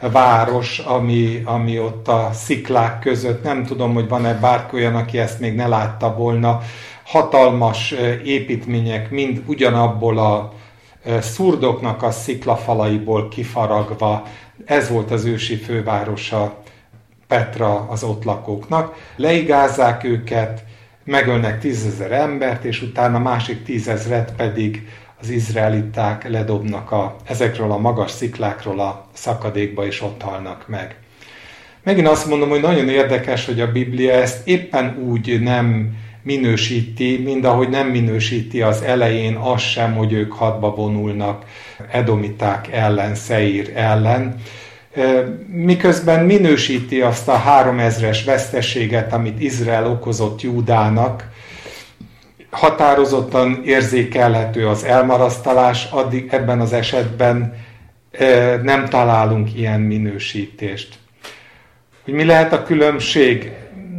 város, 0.00 0.78
ami, 0.78 1.42
ami 1.44 1.78
ott 1.78 2.08
a 2.08 2.30
sziklák 2.32 2.98
között, 2.98 3.42
nem 3.42 3.64
tudom, 3.64 3.94
hogy 3.94 4.08
van-e 4.08 4.34
bárki 4.34 4.76
olyan, 4.76 4.94
aki 4.94 5.18
ezt 5.18 5.40
még 5.40 5.54
ne 5.54 5.66
látta 5.66 6.14
volna, 6.14 6.60
hatalmas 7.08 7.94
építmények 8.24 9.10
mind 9.10 9.42
ugyanabból 9.46 10.18
a 10.18 10.52
szurdoknak 11.20 12.02
a 12.02 12.10
sziklafalaiból 12.10 13.28
kifaragva. 13.28 14.26
Ez 14.64 14.88
volt 14.88 15.10
az 15.10 15.24
ősi 15.24 15.56
fővárosa 15.56 16.62
Petra 17.26 17.86
az 17.88 18.02
ott 18.02 18.24
lakóknak. 18.24 19.12
Leigázzák 19.16 20.04
őket, 20.04 20.64
megölnek 21.04 21.60
tízezer 21.60 22.12
embert, 22.12 22.64
és 22.64 22.82
utána 22.82 23.18
másik 23.18 23.64
tízezret 23.64 24.32
pedig 24.36 24.88
az 25.20 25.30
izraeliták 25.30 26.28
ledobnak 26.28 26.90
a, 26.90 27.16
ezekről 27.24 27.70
a 27.70 27.78
magas 27.78 28.10
sziklákról 28.10 28.80
a 28.80 29.06
szakadékba, 29.12 29.86
és 29.86 30.02
ott 30.02 30.22
halnak 30.22 30.68
meg. 30.68 30.96
Megint 31.82 32.08
azt 32.08 32.26
mondom, 32.26 32.48
hogy 32.48 32.60
nagyon 32.60 32.88
érdekes, 32.88 33.46
hogy 33.46 33.60
a 33.60 33.72
Biblia 33.72 34.12
ezt 34.12 34.48
éppen 34.48 34.98
úgy 34.98 35.40
nem 35.40 35.96
minősíti, 36.28 37.20
mind 37.24 37.44
ahogy 37.44 37.68
nem 37.68 37.86
minősíti 37.86 38.62
az 38.62 38.82
elején 38.82 39.34
az 39.34 39.60
sem, 39.60 39.94
hogy 39.94 40.12
ők 40.12 40.32
hadba 40.32 40.74
vonulnak 40.74 41.44
edomiták 41.90 42.72
ellen, 42.72 43.14
Szeír 43.14 43.72
ellen, 43.74 44.34
miközben 45.46 46.24
minősíti 46.24 47.00
azt 47.00 47.28
a 47.28 47.42
3000-es 47.46 48.18
veszteséget, 48.24 49.12
amit 49.12 49.40
Izrael 49.40 49.86
okozott 49.86 50.42
Júdának, 50.42 51.28
határozottan 52.50 53.62
érzékelhető 53.64 54.66
az 54.68 54.84
elmarasztalás, 54.84 55.88
addig 55.90 56.28
ebben 56.30 56.60
az 56.60 56.72
esetben 56.72 57.54
nem 58.62 58.86
találunk 58.88 59.54
ilyen 59.54 59.80
minősítést. 59.80 60.98
Hogy 62.04 62.14
mi 62.14 62.24
lehet 62.24 62.52
a 62.52 62.62
különbség 62.62 63.52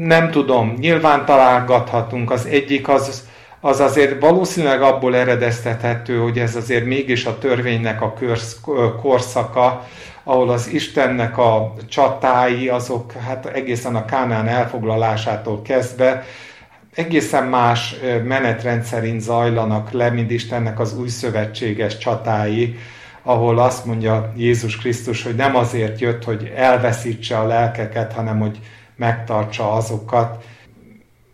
nem 0.05 0.31
tudom, 0.31 0.73
nyilván 0.77 1.25
találgathatunk. 1.25 2.31
Az 2.31 2.45
egyik 2.45 2.88
az, 2.88 3.27
az 3.59 3.79
azért 3.79 4.21
valószínűleg 4.21 4.81
abból 4.81 5.15
eredeztethető, 5.15 6.17
hogy 6.17 6.39
ez 6.39 6.55
azért 6.55 6.85
mégis 6.85 7.25
a 7.25 7.38
törvénynek 7.38 8.01
a 8.01 8.13
körsz, 8.13 8.57
korszaka, 9.01 9.88
ahol 10.23 10.49
az 10.49 10.67
Istennek 10.67 11.38
a 11.38 11.73
csatái, 11.89 12.67
azok 12.67 13.12
hát 13.12 13.45
egészen 13.45 13.95
a 13.95 14.05
Kánán 14.05 14.47
elfoglalásától 14.47 15.62
kezdve 15.62 16.25
egészen 16.95 17.43
más 17.43 17.95
menetrend 18.23 18.83
szerint 18.83 19.21
zajlanak 19.21 19.91
le, 19.91 20.09
mint 20.09 20.31
Istennek 20.31 20.79
az 20.79 20.97
új 20.97 21.07
szövetséges 21.07 21.97
csatái, 21.97 22.77
ahol 23.23 23.59
azt 23.59 23.85
mondja 23.85 24.33
Jézus 24.35 24.77
Krisztus, 24.77 25.23
hogy 25.23 25.35
nem 25.35 25.55
azért 25.55 25.99
jött, 25.99 26.23
hogy 26.23 26.51
elveszítse 26.55 27.38
a 27.38 27.47
lelkeket, 27.47 28.13
hanem 28.13 28.39
hogy 28.39 28.59
megtartsa 28.99 29.71
azokat. 29.71 30.43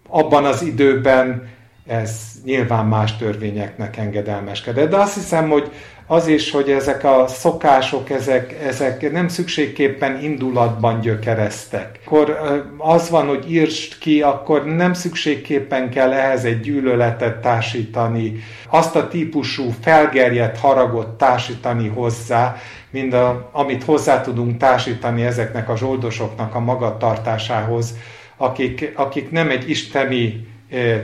Abban 0.08 0.45
az 0.45 0.62
időben 0.62 1.54
ez 1.88 2.21
nyilván 2.43 2.86
más 2.86 3.17
törvényeknek 3.17 3.97
engedelmeskedett. 3.97 4.89
De 4.89 4.97
azt 4.97 5.13
hiszem, 5.13 5.49
hogy 5.49 5.71
az 6.08 6.28
is, 6.28 6.51
hogy 6.51 6.69
ezek 6.69 7.04
a 7.04 7.25
szokások, 7.28 8.10
ezek, 8.10 8.56
ezek 8.63 9.12
nem 9.12 9.28
szükségképpen 9.28 10.23
indulatban 10.23 10.99
gyökereztek. 10.99 11.99
Akkor 12.06 12.39
az 12.78 13.10
van, 13.10 13.28
hogy 13.28 13.51
írst 13.51 13.97
ki, 13.97 14.21
akkor 14.21 14.65
nem 14.65 14.93
szükségképpen 14.93 15.89
kell 15.89 16.13
ehhez 16.13 16.43
egy 16.45 16.60
gyűlöletet 16.60 17.41
társítani, 17.41 18.36
azt 18.69 18.95
a 18.95 19.08
típusú 19.08 19.73
felgerjedt 19.82 20.60
haragot 20.60 21.08
társítani 21.08 21.88
hozzá, 21.88 22.56
mint 22.96 23.14
a, 23.14 23.50
amit 23.52 23.84
hozzá 23.84 24.22
tudunk 24.22 24.58
társítani 24.58 25.26
ezeknek 25.26 25.70
a 25.70 25.78
zsoldosoknak 25.78 26.56
a 26.56 26.60
magatartásához, 26.60 27.94
akik, 28.38 28.92
akik 28.96 29.32
nem 29.32 29.50
egy 29.50 29.70
isteni 29.70 30.48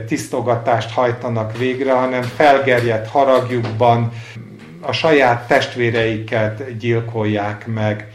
tisztogatást 0.06 0.90
hajtanak 0.90 1.58
végre, 1.58 1.92
hanem 1.92 2.22
felgerjedt 2.22 3.08
haragjukban 3.08 4.12
a 4.80 4.92
saját 4.92 5.46
testvéreiket 5.46 6.76
gyilkolják 6.78 7.66
meg. 7.66 8.12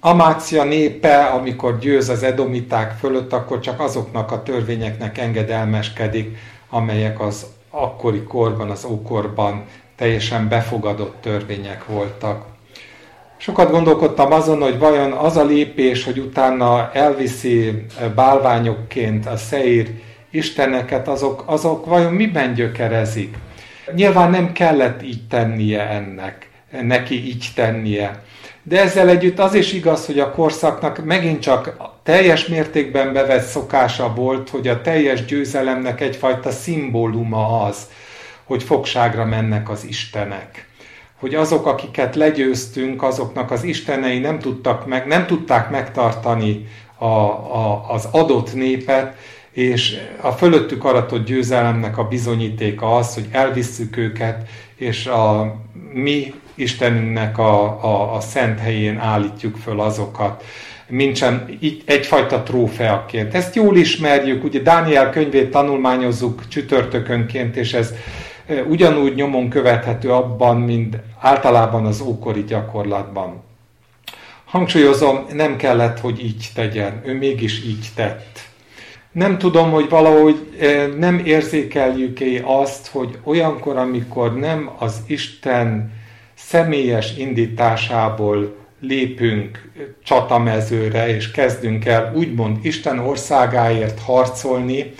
Amácia 0.00 0.64
népe, 0.64 1.24
amikor 1.24 1.78
győz 1.78 2.08
az 2.08 2.22
edomiták 2.22 2.98
fölött, 2.98 3.32
akkor 3.32 3.60
csak 3.60 3.80
azoknak 3.80 4.32
a 4.32 4.42
törvényeknek 4.42 5.18
engedelmeskedik, 5.18 6.36
amelyek 6.68 7.20
az 7.20 7.46
akkori 7.70 8.22
korban, 8.22 8.70
az 8.70 8.84
ókorban 8.84 9.64
teljesen 10.02 10.48
befogadott 10.48 11.20
törvények 11.20 11.86
voltak. 11.86 12.44
Sokat 13.36 13.70
gondolkodtam 13.70 14.32
azon, 14.32 14.60
hogy 14.60 14.78
vajon 14.78 15.12
az 15.12 15.36
a 15.36 15.44
lépés, 15.44 16.04
hogy 16.04 16.18
utána 16.18 16.90
elviszi 16.92 17.86
bálványokként 18.14 19.26
a 19.26 19.36
szeír 19.36 19.90
isteneket, 20.30 21.08
azok, 21.08 21.42
azok 21.46 21.86
vajon 21.86 22.12
miben 22.12 22.54
gyökerezik? 22.54 23.36
Nyilván 23.94 24.30
nem 24.30 24.52
kellett 24.52 25.02
így 25.02 25.26
tennie 25.28 25.88
ennek, 25.88 26.48
neki 26.82 27.26
így 27.26 27.48
tennie. 27.54 28.22
De 28.62 28.80
ezzel 28.80 29.08
együtt 29.08 29.38
az 29.38 29.54
is 29.54 29.72
igaz, 29.72 30.06
hogy 30.06 30.18
a 30.18 30.30
korszaknak 30.30 31.04
megint 31.04 31.40
csak 31.40 31.76
teljes 32.02 32.46
mértékben 32.46 33.12
bevett 33.12 33.46
szokása 33.46 34.14
volt, 34.14 34.48
hogy 34.48 34.68
a 34.68 34.80
teljes 34.80 35.24
győzelemnek 35.24 36.00
egyfajta 36.00 36.50
szimbóluma 36.50 37.62
az, 37.62 37.86
hogy 38.52 38.62
fogságra 38.62 39.24
mennek 39.24 39.70
az 39.70 39.84
istenek. 39.84 40.66
Hogy 41.20 41.34
azok, 41.34 41.66
akiket 41.66 42.16
legyőztünk, 42.16 43.02
azoknak 43.02 43.50
az 43.50 43.64
istenei 43.64 44.18
nem 44.18 44.38
tudtak 44.38 44.86
meg, 44.86 45.06
nem 45.06 45.26
tudták 45.26 45.70
megtartani 45.70 46.68
a, 46.96 47.04
a, 47.04 47.86
az 47.88 48.08
adott 48.10 48.54
népet, 48.54 49.16
és 49.52 49.98
a 50.20 50.30
fölöttük 50.30 50.84
aratott 50.84 51.26
győzelemnek 51.26 51.98
a 51.98 52.04
bizonyítéka 52.04 52.96
az, 52.96 53.14
hogy 53.14 53.28
elvisszük 53.30 53.96
őket, 53.96 54.48
és 54.76 55.06
a 55.06 55.54
mi 55.92 56.34
Istenünknek 56.54 57.38
a, 57.38 57.84
a, 57.84 58.14
a 58.14 58.20
szent 58.20 58.58
helyén 58.60 58.98
állítjuk 58.98 59.56
föl 59.56 59.80
azokat, 59.80 60.44
mintsem 60.88 61.58
egyfajta 61.84 62.42
trófeaként. 62.42 63.34
Ezt 63.34 63.54
jól 63.54 63.76
ismerjük, 63.76 64.44
ugye 64.44 64.60
Dániel 64.60 65.10
könyvét 65.10 65.50
tanulmányozzuk 65.50 66.48
csütörtökönként, 66.48 67.56
és 67.56 67.72
ez 67.72 67.94
ugyanúgy 68.68 69.14
nyomon 69.14 69.48
követhető 69.48 70.10
abban, 70.10 70.60
mint 70.60 70.96
általában 71.20 71.86
az 71.86 72.00
ókori 72.00 72.44
gyakorlatban. 72.44 73.42
Hangsúlyozom, 74.44 75.26
nem 75.32 75.56
kellett, 75.56 76.00
hogy 76.00 76.24
így 76.24 76.50
tegyen, 76.54 77.00
ő 77.04 77.14
mégis 77.14 77.64
így 77.64 77.86
tett. 77.94 78.40
Nem 79.12 79.38
tudom, 79.38 79.70
hogy 79.70 79.88
valahogy 79.88 80.48
nem 80.98 81.18
érzékeljük-e 81.24 82.40
azt, 82.44 82.86
hogy 82.86 83.18
olyankor, 83.24 83.76
amikor 83.76 84.38
nem 84.38 84.70
az 84.78 85.02
Isten 85.06 85.92
személyes 86.34 87.16
indításából 87.16 88.56
lépünk 88.80 89.70
csatamezőre, 90.04 91.14
és 91.14 91.30
kezdünk 91.30 91.84
el 91.84 92.12
úgymond 92.16 92.58
Isten 92.62 92.98
országáért 92.98 94.00
harcolni, 94.00 94.92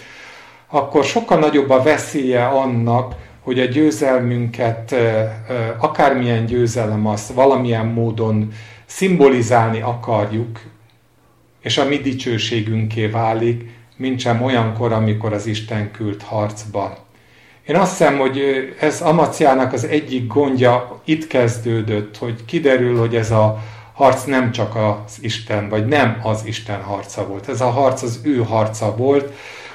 akkor 0.68 1.05
sokkal 1.05 1.38
nagyobb 1.38 1.70
a 1.70 1.83
veszélye 1.83 2.44
annak, 2.44 3.14
hogy 3.42 3.61
a 3.61 3.64
győzelmünket, 3.64 4.94
akármilyen 5.78 6.46
győzelem 6.46 7.07
az 7.07 7.33
valamilyen 7.35 7.87
módon 7.87 8.52
szimbolizálni 8.87 9.81
akarjuk, 9.81 10.61
és 11.62 11.78
a 11.78 11.85
mi 11.85 11.96
dicsőségünké 11.96 13.07
válik, 13.07 13.70
mint 13.96 14.20
sem 14.20 14.42
olyankor, 14.42 14.92
amikor 14.92 15.33
az 15.33 15.46
Isten 15.46 15.90
küld 15.90 16.22
harcba. 16.22 16.96
Én 17.66 17.76
azt 17.76 17.90
hiszem, 17.90 18.18
hogy 18.18 18.40
ez 18.81 19.00
Amaciának 19.00 19.72
az 19.72 19.85
egyik 19.85 20.26
gondja 20.26 21.00
itt 21.05 21.26
kezdődött, 21.26 22.16
hogy 22.16 22.44
kiderül, 22.44 22.98
hogy 22.98 23.16
ez 23.16 23.31
a 23.31 23.62
harc 23.92 24.24
nem 24.24 24.52
csak 24.52 24.76
az 24.76 25.18
Isten, 25.20 25.68
vagy 25.68 25.87
nem 25.87 26.20
az 26.22 26.42
Isten 26.44 26.83
harca 26.83 27.26
volt. 27.26 27.48
Ez 27.48 27.61
a 27.61 27.70
harc 27.70 28.02
az 28.02 28.20
ő 28.22 28.37
harca 28.37 28.96
volt, 28.96 29.33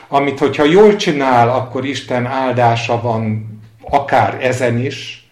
amit 0.07 0.39
hogyha 0.39 0.63
jól 0.63 0.95
csinál, 0.95 1.49
akkor 1.49 1.85
Isten 1.85 2.25
áldása 2.25 3.01
van 3.01 3.55
akár 3.89 4.37
ezen 4.45 4.79
is, 4.79 5.27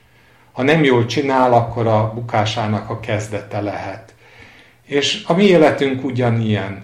ha 0.51 0.63
nem 0.63 0.83
jól 0.83 1.05
csinál, 1.05 1.53
akkor 1.53 1.87
a 1.87 2.11
bukásának 2.13 2.89
a 2.89 2.99
kezdete 2.99 3.61
lehet. 3.61 4.13
És 4.85 5.23
a 5.27 5.33
mi 5.33 5.43
életünk 5.43 6.03
ugyanilyen. 6.03 6.83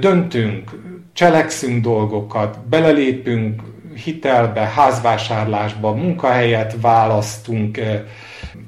Döntünk, 0.00 0.70
cselekszünk 1.12 1.82
dolgokat, 1.82 2.58
belelépünk 2.68 3.62
hitelbe, 4.04 4.60
házvásárlásba, 4.60 5.92
munkahelyet 5.92 6.76
választunk, 6.80 7.80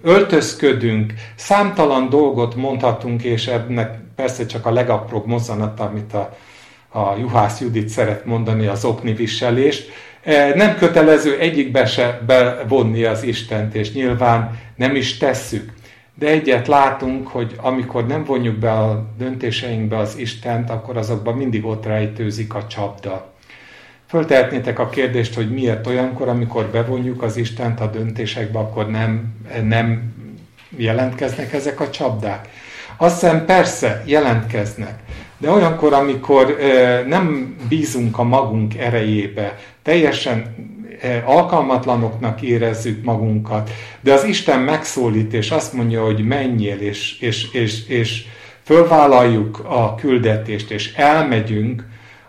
öltözködünk, 0.03 1.15
számtalan 1.35 2.09
dolgot 2.09 2.55
mondhatunk, 2.55 3.23
és 3.23 3.47
ennek 3.47 3.99
persze 4.15 4.47
csak 4.47 4.67
a 4.67 4.73
legapróbb 4.73 5.27
mozzanat, 5.27 5.81
amit 5.81 6.15
a, 6.15 6.37
a 6.89 7.17
Juhász 7.19 7.61
Judit 7.61 7.89
szeret 7.89 8.25
mondani, 8.25 8.67
az 8.67 8.85
okni 8.85 9.13
viselést. 9.13 9.91
Nem 10.55 10.77
kötelező 10.79 11.39
egyikbe 11.39 11.87
se 11.87 12.21
bevonni 12.27 13.05
az 13.05 13.23
Istent, 13.23 13.75
és 13.75 13.93
nyilván 13.93 14.59
nem 14.77 14.95
is 14.95 15.17
tesszük. 15.17 15.73
De 16.15 16.27
egyet 16.27 16.69
látunk, 16.69 17.29
hogy 17.29 17.55
amikor 17.57 18.07
nem 18.07 18.25
vonjuk 18.25 18.57
be 18.57 18.73
a 18.73 19.07
döntéseinkbe 19.19 19.97
az 19.97 20.19
Istent, 20.19 20.71
akkor 20.71 20.97
azokban 20.97 21.35
mindig 21.37 21.65
ott 21.65 21.87
rejtőzik 21.87 22.55
a 22.55 22.67
csapda. 22.67 23.33
Föltehetnétek 24.07 24.79
a 24.79 24.89
kérdést, 24.89 25.35
hogy 25.35 25.51
miért 25.51 25.87
olyankor, 25.87 26.29
amikor 26.29 26.65
bevonjuk 26.65 27.23
az 27.23 27.37
Istent 27.37 27.81
a 27.81 27.87
döntésekbe, 27.87 28.59
akkor 28.59 28.91
nem, 28.91 29.35
nem 29.63 30.15
jelentkeznek 30.77 31.53
ezek 31.53 31.81
a 31.81 31.91
csapdák. 31.91 32.49
Azt 32.97 33.21
hiszem 33.21 33.45
persze 33.45 34.03
jelentkeznek, 34.07 34.95
de 35.39 35.51
olyankor, 35.51 35.93
amikor 35.93 36.57
nem 37.07 37.57
bízunk 37.69 38.19
a 38.19 38.23
magunk 38.23 38.79
erejébe, 38.79 39.59
teljesen 39.83 40.69
Eh, 41.01 41.29
alkalmatlanoknak 41.29 42.43
érezzük 42.43 43.05
magunkat, 43.05 43.71
de 44.01 44.13
az 44.13 44.25
Isten 44.25 44.61
megszólít, 44.61 45.33
és 45.33 45.51
azt 45.51 45.73
mondja, 45.73 46.05
hogy 46.05 46.25
menjél, 46.25 46.79
és, 46.79 47.21
és, 47.21 47.53
és, 47.53 47.87
és 47.89 48.25
fölvállaljuk 48.63 49.59
a 49.59 49.95
küldetést, 49.95 50.71
és 50.71 50.93
elmegyünk, 50.95 51.85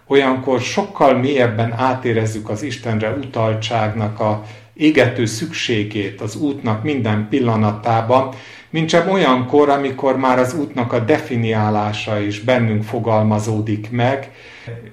olyankor 0.08 0.60
sokkal 0.60 1.18
mélyebben 1.18 1.74
átérezzük 1.74 2.50
az 2.50 2.64
Istenre 2.64 3.10
utaltságnak 3.10 4.20
a 4.20 4.44
égető 4.74 5.26
szükségét 5.26 6.22
az 6.22 6.36
útnak 6.36 6.84
minden 6.84 7.28
pillanatában, 7.30 8.30
mint 8.70 8.90
sem 8.90 9.10
olyankor, 9.10 9.70
amikor 9.70 10.18
már 10.18 10.40
az 10.40 10.54
útnak 10.54 10.94
a 10.94 11.00
definiálása 11.00 12.20
is 12.20 12.40
bennünk 12.40 12.84
fogalmazódik 12.84 13.92
meg, 13.92 14.32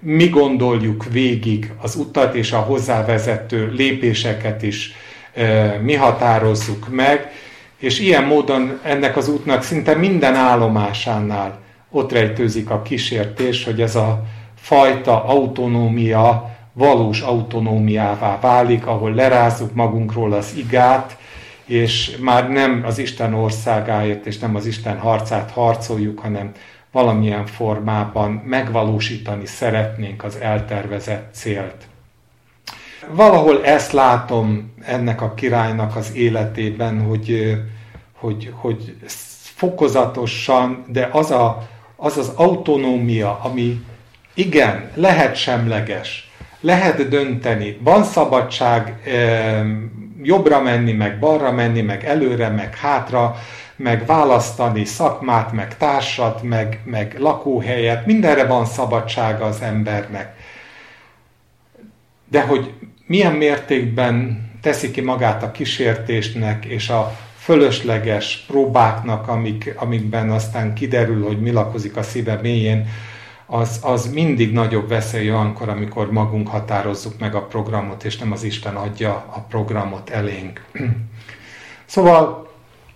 mi 0.01 0.29
gondoljuk 0.29 1.05
végig 1.11 1.73
az 1.81 1.97
utat 1.97 2.35
és 2.35 2.53
a 2.53 2.59
hozzávezető 2.59 3.71
lépéseket 3.73 4.63
is 4.63 4.95
e, 5.35 5.79
mi 5.83 5.95
határozzuk 5.95 6.89
meg, 6.91 7.31
és 7.79 8.01
ilyen 8.01 8.25
módon 8.25 8.81
ennek 8.83 9.17
az 9.17 9.29
útnak 9.29 9.63
szinte 9.63 9.95
minden 9.95 10.35
állomásánál 10.35 11.61
ott 11.91 12.13
rejtőzik 12.13 12.71
a 12.71 12.83
kísértés, 12.83 13.65
hogy 13.65 13.81
ez 13.81 13.97
a 13.97 14.23
fajta 14.55 15.25
autonómia 15.25 16.57
valós 16.73 17.21
autonómiává 17.21 18.39
válik, 18.41 18.87
ahol 18.87 19.15
lerázzuk 19.15 19.75
magunkról 19.75 20.33
az 20.33 20.55
igát, 20.57 21.17
és 21.65 22.17
már 22.21 22.51
nem 22.51 22.83
az 22.87 22.99
Isten 22.99 23.35
országáért 23.35 24.27
és 24.27 24.39
nem 24.39 24.55
az 24.55 24.67
Isten 24.67 24.99
harcát 24.99 25.51
harcoljuk, 25.51 26.19
hanem 26.19 26.53
valamilyen 26.93 27.47
formában 27.47 28.31
megvalósítani 28.31 29.47
szeretnénk 29.47 30.25
az 30.25 30.37
eltervezett 30.37 31.35
célt. 31.35 31.87
Valahol 33.11 33.65
ezt 33.65 33.93
látom 33.93 34.75
ennek 34.85 35.23
a 35.23 35.35
királynak 35.35 35.97
az 35.97 36.15
életében, 36.15 37.03
hogy, 37.03 37.57
hogy, 38.13 38.53
hogy 38.55 38.97
fokozatosan, 39.55 40.85
de 40.87 41.09
az, 41.13 41.31
a, 41.31 41.69
az 41.97 42.17
az 42.17 42.33
autonómia, 42.37 43.41
ami 43.43 43.85
igen, 44.35 44.91
lehet 44.95 45.37
semleges, 45.37 46.31
lehet 46.61 47.09
dönteni, 47.09 47.79
van 47.81 48.05
szabadság 48.05 49.01
jobbra 50.23 50.61
menni, 50.61 50.93
meg 50.93 51.19
balra 51.19 51.53
menni, 51.53 51.81
meg 51.81 52.05
előre, 52.05 52.49
meg 52.49 52.77
hátra, 52.77 53.37
meg 53.79 54.07
választani 54.07 54.85
szakmát, 54.85 55.53
meg 55.53 55.77
társat, 55.77 56.43
meg, 56.43 56.81
meg 56.85 57.17
lakóhelyet, 57.19 58.07
mindenre 58.07 58.47
van 58.47 58.67
szabadsága 58.67 59.45
az 59.45 59.61
embernek. 59.61 60.37
De 62.29 62.43
hogy 62.43 62.73
milyen 63.07 63.33
mértékben 63.33 64.47
teszi 64.63 64.91
ki 64.91 65.01
magát 65.01 65.43
a 65.43 65.51
kísértésnek 65.51 66.65
és 66.65 66.89
a 66.89 67.17
fölösleges 67.39 68.45
próbáknak, 68.47 69.29
amik, 69.29 69.75
amikben 69.77 70.31
aztán 70.31 70.75
kiderül, 70.75 71.25
hogy 71.25 71.41
mi 71.41 71.51
lakozik 71.51 71.97
a 71.97 72.03
szíve 72.03 72.39
mélyén, 72.43 72.89
az, 73.47 73.81
az 73.83 74.13
mindig 74.13 74.53
nagyobb 74.53 74.89
veszély 74.89 75.31
olyankor, 75.31 75.69
amikor 75.69 76.13
magunk 76.13 76.49
határozzuk 76.49 77.19
meg 77.19 77.35
a 77.35 77.47
programot, 77.47 78.05
és 78.05 78.19
nem 78.19 78.33
az 78.33 78.43
Isten 78.43 78.77
adja 78.77 79.13
a 79.13 79.41
programot 79.49 80.11
elénk. 80.11 80.65
Szóval 81.87 82.48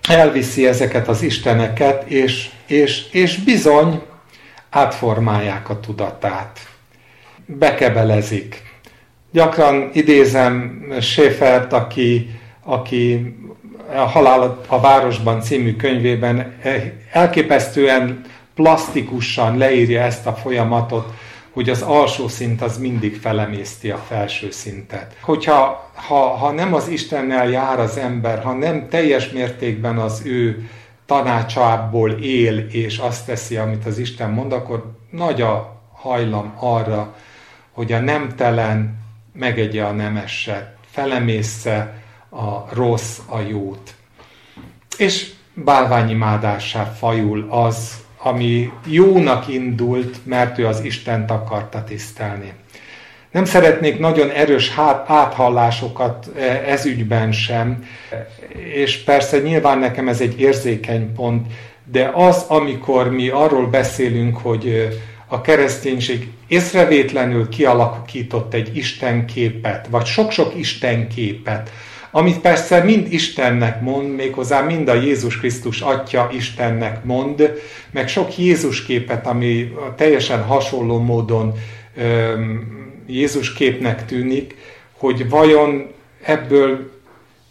elviszi 0.09 0.67
ezeket 0.67 1.09
az 1.09 1.23
isteneket, 1.23 2.11
és, 2.11 2.51
és, 2.67 3.07
és 3.11 3.37
bizony 3.37 4.03
átformálják 4.71 5.71
a 5.71 5.81
tudatát. 5.81 6.59
Bekebelezik. 7.47 8.63
Gyakran 9.31 9.91
idézem 9.93 10.85
Schäfert, 11.01 11.73
aki, 11.73 12.31
aki 12.65 13.35
a 13.95 14.01
Halál 14.01 14.61
a 14.67 14.81
Városban 14.81 15.41
című 15.41 15.77
könyvében 15.77 16.57
elképesztően 17.13 18.21
plastikusan 18.55 19.59
leírja 19.59 20.03
ezt 20.03 20.27
a 20.27 20.33
folyamatot, 20.35 21.13
hogy 21.53 21.71
az 21.71 21.83
alsó 21.83 22.29
szint 22.29 22.63
az 22.63 22.79
mindig 22.79 23.21
felemészti 23.21 23.91
a 23.91 23.97
felső 23.97 24.51
szintet. 24.51 25.17
Hogyha 25.21 25.91
ha, 25.95 26.29
ha 26.29 26.51
nem 26.51 26.75
az 26.75 26.89
Istennel 26.89 27.49
jár 27.49 27.81
az 27.81 27.97
ember, 27.97 28.43
ha 28.43 28.53
nem 28.53 28.89
teljes 28.89 29.31
mértékben 29.31 29.99
az 29.99 30.23
ő 30.25 30.69
tanácsából 31.07 32.11
él, 32.11 32.59
és 32.59 32.99
azt 32.99 33.27
teszi, 33.27 33.57
amit 33.57 33.87
az 33.87 33.99
Isten 33.99 34.31
mond, 34.31 34.53
akkor 34.53 34.93
nagy 35.11 35.43
a 35.43 35.81
hajlam 35.93 36.53
arra, 36.57 37.15
hogy 37.73 37.93
a 37.93 38.01
nemtelen 38.01 39.01
megegye 39.33 39.85
a 39.85 39.93
nemeset, 39.93 40.77
felemészze 40.91 42.03
a 42.29 42.75
rossz 42.75 43.19
a 43.27 43.41
jót. 43.41 43.95
És 44.97 45.33
bálványimádásá 45.55 46.85
fajul 46.85 47.47
az, 47.51 48.02
ami 48.23 48.73
jónak 48.87 49.49
indult, 49.49 50.27
mert 50.27 50.59
ő 50.59 50.67
az 50.67 50.85
Istent 50.85 51.31
akarta 51.31 51.85
tisztelni. 51.85 52.53
Nem 53.31 53.45
szeretnék 53.45 53.99
nagyon 53.99 54.31
erős 54.31 54.73
áthallásokat 55.07 56.31
e, 56.37 56.63
ez 56.67 56.87
ügyben 56.87 57.33
sem, 57.33 57.85
és 58.75 58.97
persze 58.97 59.39
nyilván 59.39 59.79
nekem 59.79 60.09
ez 60.09 60.21
egy 60.21 60.41
érzékeny 60.41 61.13
pont, 61.13 61.47
de 61.85 62.11
az, 62.15 62.45
amikor 62.49 63.11
mi 63.11 63.29
arról 63.29 63.67
beszélünk, 63.67 64.37
hogy 64.37 64.89
a 65.27 65.41
kereszténység 65.41 66.29
észrevétlenül 66.47 67.49
kialakított 67.49 68.55
egy 68.55 68.77
istenképet, 68.77 69.87
vagy 69.91 70.07
sok-sok 70.07 70.55
istenképet, 70.57 71.71
amit 72.15 72.41
persze 72.41 72.83
mind 72.83 73.13
Istennek 73.13 73.81
mond, 73.81 74.15
méghozzá 74.15 74.61
mind 74.61 74.89
a 74.89 74.95
Jézus 74.95 75.39
Krisztus 75.39 75.81
Atya 75.81 76.29
Istennek 76.33 77.05
mond, 77.05 77.61
meg 77.91 78.09
sok 78.09 78.39
Jézus 78.39 78.85
képet, 78.85 79.27
ami 79.27 79.73
teljesen 79.97 80.43
hasonló 80.43 80.99
módon 80.99 81.55
Jézus 83.07 83.53
képnek 83.53 84.07
tűnik, 84.07 84.57
hogy 84.99 85.29
vajon 85.29 85.91
ebből 86.23 86.91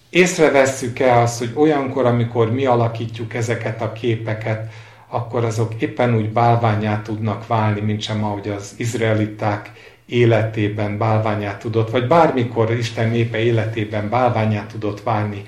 észrevesszük-e 0.09 1.19
azt, 1.19 1.39
hogy 1.39 1.51
olyankor, 1.53 2.05
amikor 2.05 2.51
mi 2.51 2.65
alakítjuk 2.65 3.33
ezeket 3.33 3.81
a 3.81 3.91
képeket, 3.91 4.71
akkor 5.07 5.45
azok 5.45 5.73
éppen 5.81 6.15
úgy 6.15 6.29
bálványát 6.29 7.03
tudnak 7.03 7.47
válni, 7.47 7.81
mint 7.81 8.01
sem 8.01 8.23
ahogy 8.23 8.49
az 8.49 8.73
izraeliták 8.77 9.71
életében 10.11 10.97
bálványát 10.97 11.59
tudott, 11.59 11.89
vagy 11.89 12.07
bármikor 12.07 12.71
Isten 12.71 13.09
népe 13.09 13.37
életében 13.37 14.09
bálványát 14.09 14.65
tudott 14.65 15.03
válni. 15.03 15.43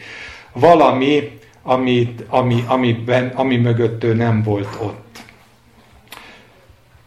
Valami, 0.52 1.39
amit, 1.62 2.23
ami, 2.28 2.63
amiben, 2.67 3.28
ami 3.28 3.58
mögött 3.58 4.04
ő 4.04 4.13
nem 4.13 4.43
volt 4.43 4.78
ott. 4.80 5.17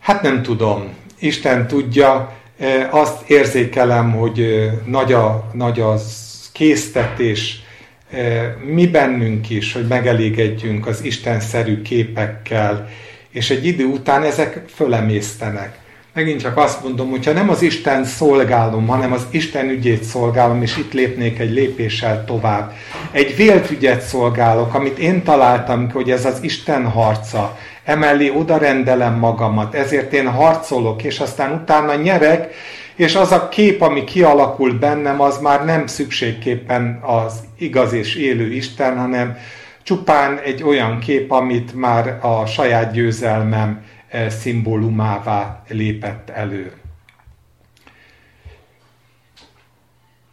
Hát 0.01 0.23
nem 0.23 0.43
tudom. 0.43 0.95
Isten 1.19 1.67
tudja, 1.67 2.37
e, 2.59 2.89
azt 2.91 3.31
érzékelem, 3.31 4.13
hogy 4.13 4.41
e, 4.41 4.81
nagy, 4.85 5.13
a, 5.13 5.51
nagy 5.53 5.81
az 5.81 6.25
késztetés 6.53 7.63
e, 8.11 8.57
mi 8.65 8.87
bennünk 8.87 9.51
is, 9.51 9.73
hogy 9.73 9.87
megelégedjünk 9.87 10.87
az 10.87 11.05
istenszerű 11.05 11.83
képekkel, 11.83 12.89
és 13.31 13.51
egy 13.51 13.67
idő 13.67 13.85
után 13.85 14.23
ezek 14.23 14.65
fölemésztenek 14.69 15.85
megint 16.17 16.41
csak 16.41 16.57
azt 16.57 16.83
mondom, 16.83 17.11
hogyha 17.11 17.33
nem 17.33 17.49
az 17.49 17.63
Isten 17.63 18.05
szolgálom, 18.05 18.87
hanem 18.87 19.13
az 19.13 19.27
Isten 19.31 19.69
ügyét 19.69 20.03
szolgálom, 20.03 20.63
és 20.63 20.77
itt 20.77 20.93
lépnék 20.93 21.39
egy 21.39 21.51
lépéssel 21.51 22.25
tovább. 22.25 22.73
Egy 23.11 23.37
vélt 23.37 23.71
ügyet 23.71 24.01
szolgálok, 24.01 24.75
amit 24.75 24.99
én 24.99 25.23
találtam 25.23 25.91
hogy 25.91 26.11
ez 26.11 26.25
az 26.25 26.39
Isten 26.43 26.91
harca. 26.91 27.59
Emellé 27.85 28.31
oda 28.31 28.57
rendelem 28.57 29.19
magamat, 29.19 29.75
ezért 29.75 30.13
én 30.13 30.29
harcolok, 30.29 31.03
és 31.03 31.21
aztán 31.21 31.53
utána 31.53 31.95
nyerek, 31.95 32.55
és 32.95 33.15
az 33.15 33.33
a 33.33 33.49
kép, 33.49 33.83
ami 33.83 34.05
kialakul 34.05 34.73
bennem, 34.73 35.21
az 35.21 35.39
már 35.39 35.65
nem 35.65 35.87
szükségképpen 35.87 37.01
az 37.03 37.33
igaz 37.59 37.93
és 37.93 38.15
élő 38.15 38.53
Isten, 38.53 38.99
hanem 38.99 39.37
csupán 39.83 40.39
egy 40.45 40.63
olyan 40.63 40.99
kép, 40.99 41.31
amit 41.31 41.75
már 41.75 42.19
a 42.21 42.47
saját 42.47 42.93
győzelmem 42.93 43.85
szimbólumává 44.29 45.63
lépett 45.69 46.31
elő. 46.31 46.73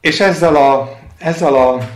És 0.02 0.20
ezzel 0.20 0.56
a, 0.56 1.00
ezzel 1.18 1.54
a 1.54 1.90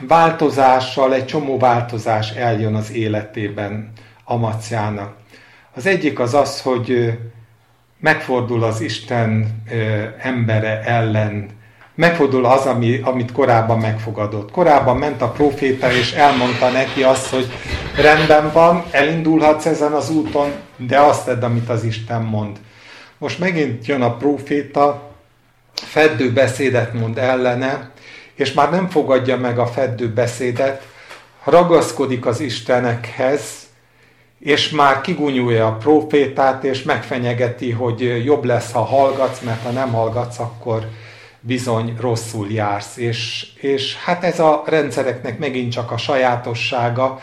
változással 0.00 1.14
egy 1.14 1.26
csomó 1.26 1.58
változás 1.58 2.30
eljön 2.30 2.74
az 2.74 2.92
életében 2.92 3.92
Amaciának. 4.24 5.16
Az 5.74 5.86
egyik 5.86 6.18
az 6.18 6.34
az, 6.34 6.60
hogy 6.60 7.18
megfordul 7.98 8.62
az 8.62 8.80
Isten 8.80 9.62
embere 10.18 10.82
ellen, 10.82 11.50
megfordul 11.94 12.44
az, 12.44 12.66
ami, 12.66 13.00
amit 13.02 13.32
korábban 13.32 13.78
megfogadott. 13.78 14.50
Korábban 14.50 14.96
ment 14.96 15.22
a 15.22 15.30
proféta, 15.30 15.92
és 15.92 16.12
elmondta 16.12 16.70
neki 16.70 17.02
azt, 17.02 17.28
hogy 17.28 17.52
rendben 17.96 18.52
van, 18.52 18.84
elindulhatsz 18.90 19.66
ezen 19.66 19.92
az 19.92 20.10
úton, 20.10 20.50
de 20.76 20.98
azt 20.98 21.24
tedd, 21.24 21.42
amit 21.42 21.68
az 21.68 21.84
Isten 21.84 22.22
mond. 22.22 22.58
Most 23.18 23.38
megint 23.38 23.86
jön 23.86 24.02
a 24.02 24.16
proféta, 24.16 25.10
feddő 25.74 26.32
beszédet 26.32 26.92
mond 26.92 27.18
ellene, 27.18 27.90
és 28.34 28.52
már 28.52 28.70
nem 28.70 28.88
fogadja 28.88 29.36
meg 29.36 29.58
a 29.58 29.66
feddő 29.66 30.08
beszédet, 30.08 30.86
ragaszkodik 31.44 32.26
az 32.26 32.40
Istenekhez, 32.40 33.42
és 34.38 34.70
már 34.70 35.00
kigunyulja 35.00 35.66
a 35.66 35.76
profétát, 35.76 36.64
és 36.64 36.82
megfenyegeti, 36.82 37.70
hogy 37.70 38.24
jobb 38.24 38.44
lesz, 38.44 38.72
ha 38.72 38.84
hallgatsz, 38.84 39.40
mert 39.40 39.62
ha 39.62 39.70
nem 39.70 39.92
hallgatsz, 39.92 40.38
akkor 40.38 40.88
bizony 41.40 41.96
rosszul 42.00 42.50
jársz. 42.50 42.96
És, 42.96 43.46
és 43.54 43.96
hát 43.96 44.24
ez 44.24 44.40
a 44.40 44.62
rendszereknek 44.66 45.38
megint 45.38 45.72
csak 45.72 45.90
a 45.90 45.96
sajátossága, 45.96 47.20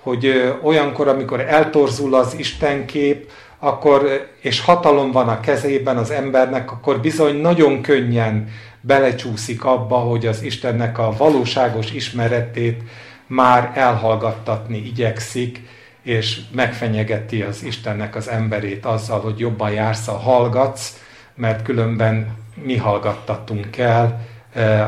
hogy 0.00 0.54
olyankor, 0.62 1.08
amikor 1.08 1.40
eltorzul 1.40 2.14
az 2.14 2.34
Istenkép, 2.38 3.30
akkor, 3.58 4.28
és 4.40 4.60
hatalom 4.60 5.10
van 5.10 5.28
a 5.28 5.40
kezében 5.40 5.96
az 5.96 6.10
embernek, 6.10 6.72
akkor 6.72 7.00
bizony 7.00 7.40
nagyon 7.40 7.82
könnyen 7.82 8.48
belecsúszik 8.80 9.64
abba, 9.64 9.96
hogy 9.96 10.26
az 10.26 10.42
Istennek 10.42 10.98
a 10.98 11.14
valóságos 11.16 11.92
ismeretét 11.92 12.82
már 13.26 13.72
elhallgattatni 13.74 14.76
igyekszik, 14.76 15.60
és 16.02 16.40
megfenyegeti 16.52 17.42
az 17.42 17.62
Istennek 17.62 18.16
az 18.16 18.28
emberét 18.28 18.84
azzal, 18.84 19.20
hogy 19.20 19.38
jobban 19.38 19.70
jársz, 19.70 20.06
ha 20.06 20.16
hallgatsz, 20.18 21.02
mert 21.34 21.62
különben 21.62 22.43
mi 22.54 22.76
hallgattatunk 22.76 23.76
el, 23.78 24.26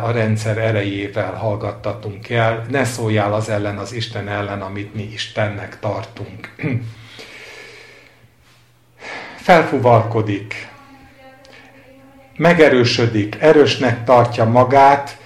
a 0.02 0.10
rendszer 0.10 0.58
erejével 0.58 1.32
hallgattatunk 1.32 2.30
el. 2.30 2.64
Ne 2.70 2.84
szóljál 2.84 3.34
az 3.34 3.48
ellen, 3.48 3.78
az 3.78 3.92
Isten 3.92 4.28
ellen, 4.28 4.62
amit 4.62 4.94
mi 4.94 5.02
Istennek 5.02 5.78
tartunk. 5.78 6.54
Felfuvalkodik, 9.36 10.68
megerősödik, 12.36 13.36
erősnek 13.40 14.04
tartja 14.04 14.44
magát, 14.44 15.16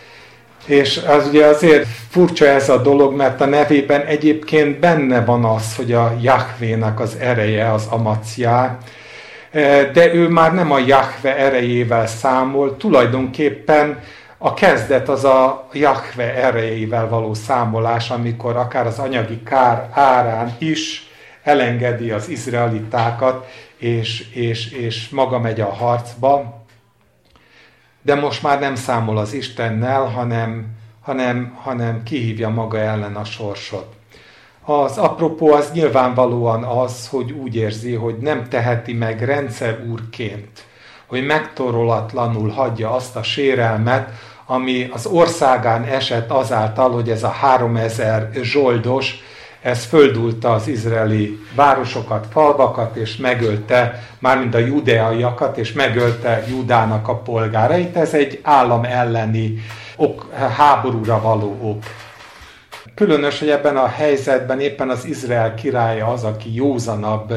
és 0.67 0.97
az 0.97 1.27
ugye 1.27 1.47
azért 1.47 1.87
furcsa 2.11 2.47
ez 2.47 2.69
a 2.69 2.83
dolog, 2.83 3.15
mert 3.15 3.41
a 3.41 3.47
nevében 3.47 4.01
egyébként 4.01 4.79
benne 4.79 5.25
van 5.25 5.45
az, 5.45 5.77
hogy 5.77 5.93
a 5.93 6.17
Jahvénak 6.21 7.01
az 7.01 7.17
ereje, 7.21 7.73
az 7.73 7.87
amaciá, 7.87 8.79
de 9.93 10.15
ő 10.15 10.29
már 10.29 10.55
nem 10.55 10.71
a 10.71 10.79
Jahve 10.79 11.37
erejével 11.37 12.07
számol, 12.07 12.77
tulajdonképpen 12.77 14.03
a 14.39 14.55
kezdet 14.55 15.09
az 15.09 15.25
a 15.25 15.69
Jahve 15.73 16.35
erejével 16.35 17.09
való 17.09 17.35
számolás, 17.35 18.11
amikor 18.11 18.57
akár 18.57 18.87
az 18.87 18.99
anyagi 18.99 19.43
kár 19.43 19.89
árán 19.93 20.55
is 20.59 21.09
elengedi 21.43 22.11
az 22.11 22.29
izraelitákat, 22.29 23.47
és, 23.77 24.31
és, 24.33 24.73
és 24.73 25.09
maga 25.09 25.39
megy 25.39 25.61
a 25.61 25.73
harcba 25.75 26.61
de 28.03 28.15
most 28.15 28.43
már 28.43 28.61
nem 28.61 28.75
számol 28.75 29.19
az 29.19 29.33
Istennel, 29.33 30.05
hanem, 30.05 30.67
hanem, 31.01 31.59
hanem 31.63 32.03
kihívja 32.03 32.49
maga 32.49 32.79
ellen 32.79 33.17
a 33.17 33.25
sorsot. 33.25 33.95
Az 34.65 34.99
apropó 34.99 35.53
az 35.53 35.71
nyilvánvalóan 35.73 36.65
az, 36.65 37.09
hogy 37.09 37.33
úgy 37.33 37.57
érzi, 37.57 37.95
hogy 37.95 38.17
nem 38.17 38.49
teheti 38.49 38.93
meg 38.93 39.23
rendszer 39.23 39.85
úrként, 39.91 40.65
hogy 41.07 41.27
megtorolatlanul 41.27 42.49
hagyja 42.49 42.91
azt 42.91 43.17
a 43.17 43.23
sérelmet, 43.23 44.11
ami 44.47 44.89
az 44.93 45.07
országán 45.07 45.85
esett 45.85 46.31
azáltal, 46.31 46.91
hogy 46.91 47.11
ez 47.11 47.23
a 47.23 47.29
3000 47.29 48.31
zsoldos 48.43 49.23
ez 49.63 49.85
földulta 49.85 50.53
az 50.53 50.69
izraeli 50.69 51.39
városokat, 51.55 52.27
falvakat, 52.31 52.97
és 52.97 53.17
megölte, 53.17 54.03
mármint 54.19 54.55
a 54.55 54.59
judeaiakat, 54.59 55.57
és 55.59 55.73
megölte 55.73 56.45
Judának 56.49 57.09
a 57.09 57.17
polgárait. 57.17 57.97
Ez 57.97 58.15
egy 58.15 58.41
állam 58.43 58.85
elleni 58.85 59.55
ok, 59.97 60.33
háborúra 60.57 61.21
való 61.21 61.59
ok. 61.63 61.83
Különös, 63.01 63.39
hogy 63.39 63.51
ebben 63.51 63.77
a 63.77 63.87
helyzetben 63.87 64.61
éppen 64.61 64.91
az 64.91 65.05
Izrael 65.05 65.55
királya 65.55 66.07
az, 66.07 66.25
aki 66.25 66.55
józanabb 66.55 67.35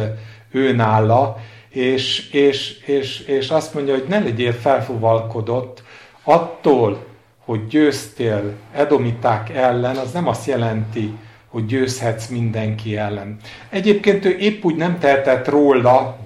őnálla, 0.51 1.37
és, 1.69 2.29
és, 2.31 2.79
és, 2.85 3.19
és 3.19 3.49
azt 3.49 3.73
mondja, 3.73 3.93
hogy 3.93 4.05
ne 4.07 4.19
legyél 4.19 4.53
felfuvalkodott 4.53 5.83
attól, 6.23 7.05
hogy 7.45 7.67
győztél 7.67 8.53
edomiták 8.73 9.49
ellen, 9.49 9.95
az 9.95 10.11
nem 10.11 10.27
azt 10.27 10.47
jelenti, 10.47 11.13
hogy 11.47 11.65
győzhetsz 11.65 12.27
mindenki 12.27 12.97
ellen. 12.97 13.37
Egyébként 13.69 14.25
ő 14.25 14.37
épp 14.37 14.63
úgy 14.63 14.75
nem 14.75 14.99
tehetett 14.99 15.47
róla, 15.47 16.17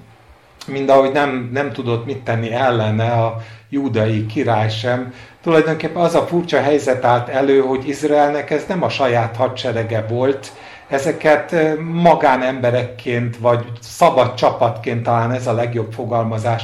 mint 0.68 0.90
ahogy 0.90 1.12
nem, 1.12 1.50
nem 1.54 1.72
tudott 1.72 2.06
mit 2.06 2.18
tenni 2.18 2.52
ellene 2.52 3.12
a 3.12 3.38
júdai 3.70 4.26
király 4.26 4.70
sem. 4.70 5.14
Tulajdonképpen 5.42 6.02
az 6.02 6.16
a 6.16 6.26
furcsa 6.26 6.62
helyzet 6.62 7.06
állt 7.06 7.30
elő, 7.30 7.60
hogy 7.60 7.88
Izraelnek 7.88 8.50
ez 8.50 8.66
nem 8.68 8.84
a 8.84 8.90
saját 8.90 9.36
hadserege 9.36 10.06
volt, 10.10 10.52
ezeket 10.88 11.56
magánemberekként, 11.92 13.38
vagy 13.38 13.66
szabad 13.80 14.34
csapatként, 14.34 15.04
talán 15.04 15.32
ez 15.32 15.48
a 15.48 15.54
legjobb 15.54 15.94
fogalmazás, 15.94 16.64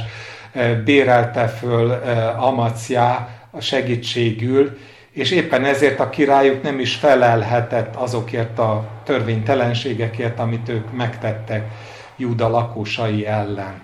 bérelte 0.84 1.46
föl 1.46 1.90
Amacia 2.38 3.28
a 3.50 3.60
segítségül, 3.60 4.78
és 5.10 5.30
éppen 5.30 5.64
ezért 5.64 6.00
a 6.00 6.10
királyuk 6.10 6.62
nem 6.62 6.78
is 6.78 6.94
felelhetett 6.94 7.96
azokért 7.96 8.58
a 8.58 8.84
törvénytelenségekért, 9.04 10.38
amit 10.38 10.68
ők 10.68 10.92
megtettek 10.92 11.70
Júda 12.16 12.48
lakosai 12.48 13.26
ellen. 13.26 13.82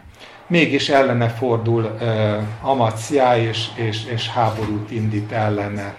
Mégis 0.50 0.88
ellene 0.88 1.28
fordul 1.28 1.98
Amaciá, 2.62 3.38
és, 3.38 3.66
és, 3.74 3.98
és 4.14 4.28
háborút 4.28 4.90
indít 4.90 5.32
ellene. 5.32 5.94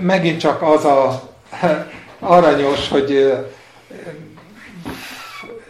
Megint 0.00 0.40
csak 0.40 0.62
az 0.62 0.84
a 0.84 1.22
aranyos, 2.18 2.88
hogy 2.88 3.34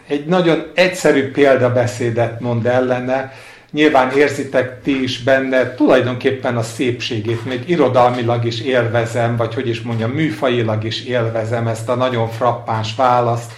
egy 0.07 0.25
nagyon 0.25 0.71
egyszerű 0.73 1.31
példabeszédet 1.31 2.39
mond 2.39 2.65
ellene, 2.65 3.33
nyilván 3.71 4.11
érzitek 4.11 4.81
ti 4.81 5.03
is 5.03 5.23
benne 5.23 5.73
tulajdonképpen 5.75 6.57
a 6.57 6.63
szépségét, 6.63 7.45
még 7.45 7.69
irodalmilag 7.69 8.45
is 8.45 8.61
élvezem, 8.61 9.35
vagy 9.37 9.53
hogy 9.53 9.67
is 9.67 9.81
mondjam, 9.81 10.11
műfajilag 10.11 10.83
is 10.83 11.03
élvezem 11.03 11.67
ezt 11.67 11.89
a 11.89 11.95
nagyon 11.95 12.29
frappáns 12.29 12.95
választ, 12.95 13.51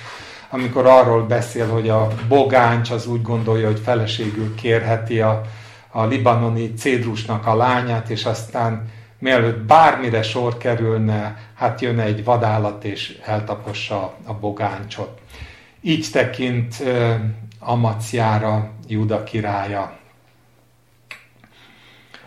amikor 0.49 0.85
arról 0.85 1.23
beszél, 1.23 1.67
hogy 1.67 1.89
a 1.89 2.07
bogáncs 2.27 2.91
az 2.91 3.07
úgy 3.07 3.21
gondolja, 3.21 3.67
hogy 3.67 3.79
feleségül 3.79 4.55
kérheti 4.55 5.19
a, 5.21 5.41
a 5.91 6.05
libanoni 6.05 6.73
cédrusnak 6.73 7.47
a 7.47 7.55
lányát, 7.55 8.09
és 8.09 8.25
aztán 8.25 8.89
mielőtt 9.19 9.57
bármire 9.57 10.21
sor 10.21 10.57
kerülne, 10.57 11.37
hát 11.55 11.81
jön 11.81 11.99
egy 11.99 12.23
vadállat 12.23 12.83
és 12.83 13.19
eltapossa 13.25 14.13
a 14.25 14.33
bogáncsot. 14.33 15.19
Így 15.81 16.07
tekint 16.11 16.75
uh, 16.79 17.13
Amaciára 17.59 18.69
Júda 18.87 19.23
királya. 19.23 19.97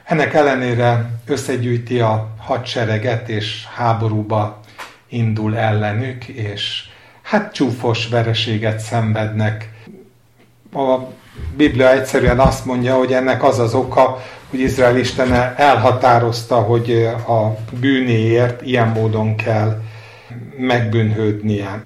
Ennek 0.04 0.34
ellenére 0.34 1.10
összegyűjti 1.26 2.00
a 2.00 2.34
hadsereget, 2.38 3.28
és 3.28 3.66
háborúba 3.66 4.60
indul 5.08 5.56
ellenük, 5.56 6.28
és 6.28 6.90
hát 7.32 7.52
csúfos 7.52 8.08
vereséget 8.08 8.78
szenvednek. 8.78 9.70
A 10.72 10.98
Biblia 11.56 11.90
egyszerűen 11.90 12.38
azt 12.38 12.64
mondja, 12.64 12.94
hogy 12.94 13.12
ennek 13.12 13.42
az 13.42 13.58
az 13.58 13.74
oka, 13.74 14.22
hogy 14.50 14.60
Izrael 14.60 14.96
Istene 14.96 15.54
elhatározta, 15.56 16.56
hogy 16.56 17.08
a 17.26 17.56
bűnéért 17.80 18.62
ilyen 18.62 18.88
módon 18.88 19.36
kell 19.36 19.82
megbűnhődnie. 20.56 21.84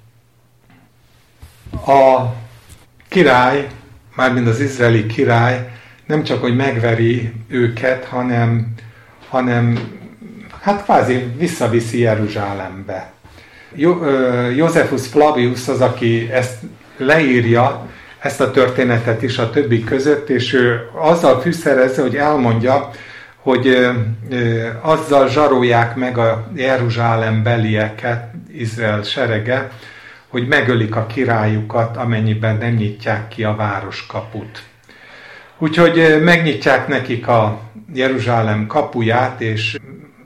A 1.85 2.25
király, 3.07 3.67
mármint 4.15 4.47
az 4.47 4.59
izraeli 4.59 5.05
király 5.05 5.69
nem 6.05 6.23
csak, 6.23 6.41
hogy 6.41 6.55
megveri 6.55 7.33
őket, 7.47 8.05
hanem, 8.05 8.73
hanem 9.29 9.79
hát 10.61 10.83
kvázi 10.83 11.33
visszaviszi 11.37 11.99
Jeruzsálembe. 11.99 13.11
Józefus 14.55 15.07
Flavius 15.07 15.67
az, 15.67 15.81
aki 15.81 16.29
ezt 16.31 16.59
leírja, 16.97 17.87
ezt 18.19 18.41
a 18.41 18.51
történetet 18.51 19.21
is 19.21 19.37
a 19.37 19.49
többi 19.49 19.83
között, 19.83 20.29
és 20.29 20.53
ő 20.53 20.89
azzal 20.93 21.41
fűszerezze, 21.41 22.01
hogy 22.01 22.15
elmondja, 22.15 22.89
hogy 23.37 23.87
azzal 24.81 25.29
zsarolják 25.29 25.95
meg 25.95 26.17
a 26.17 26.47
Jeruzsálem 26.55 27.43
belieket, 27.43 28.31
Izrael 28.53 29.03
serege, 29.03 29.69
hogy 30.27 30.47
megölik 30.47 30.95
a 30.95 31.05
királyukat, 31.05 31.97
amennyiben 31.97 32.57
nem 32.57 32.73
nyitják 32.73 33.27
ki 33.27 33.43
a 33.43 33.55
városkaput. 33.55 34.63
Úgyhogy 35.57 36.21
megnyitják 36.23 36.87
nekik 36.87 37.27
a 37.27 37.59
Jeruzsálem 37.93 38.67
kapuját, 38.67 39.41
és 39.41 39.77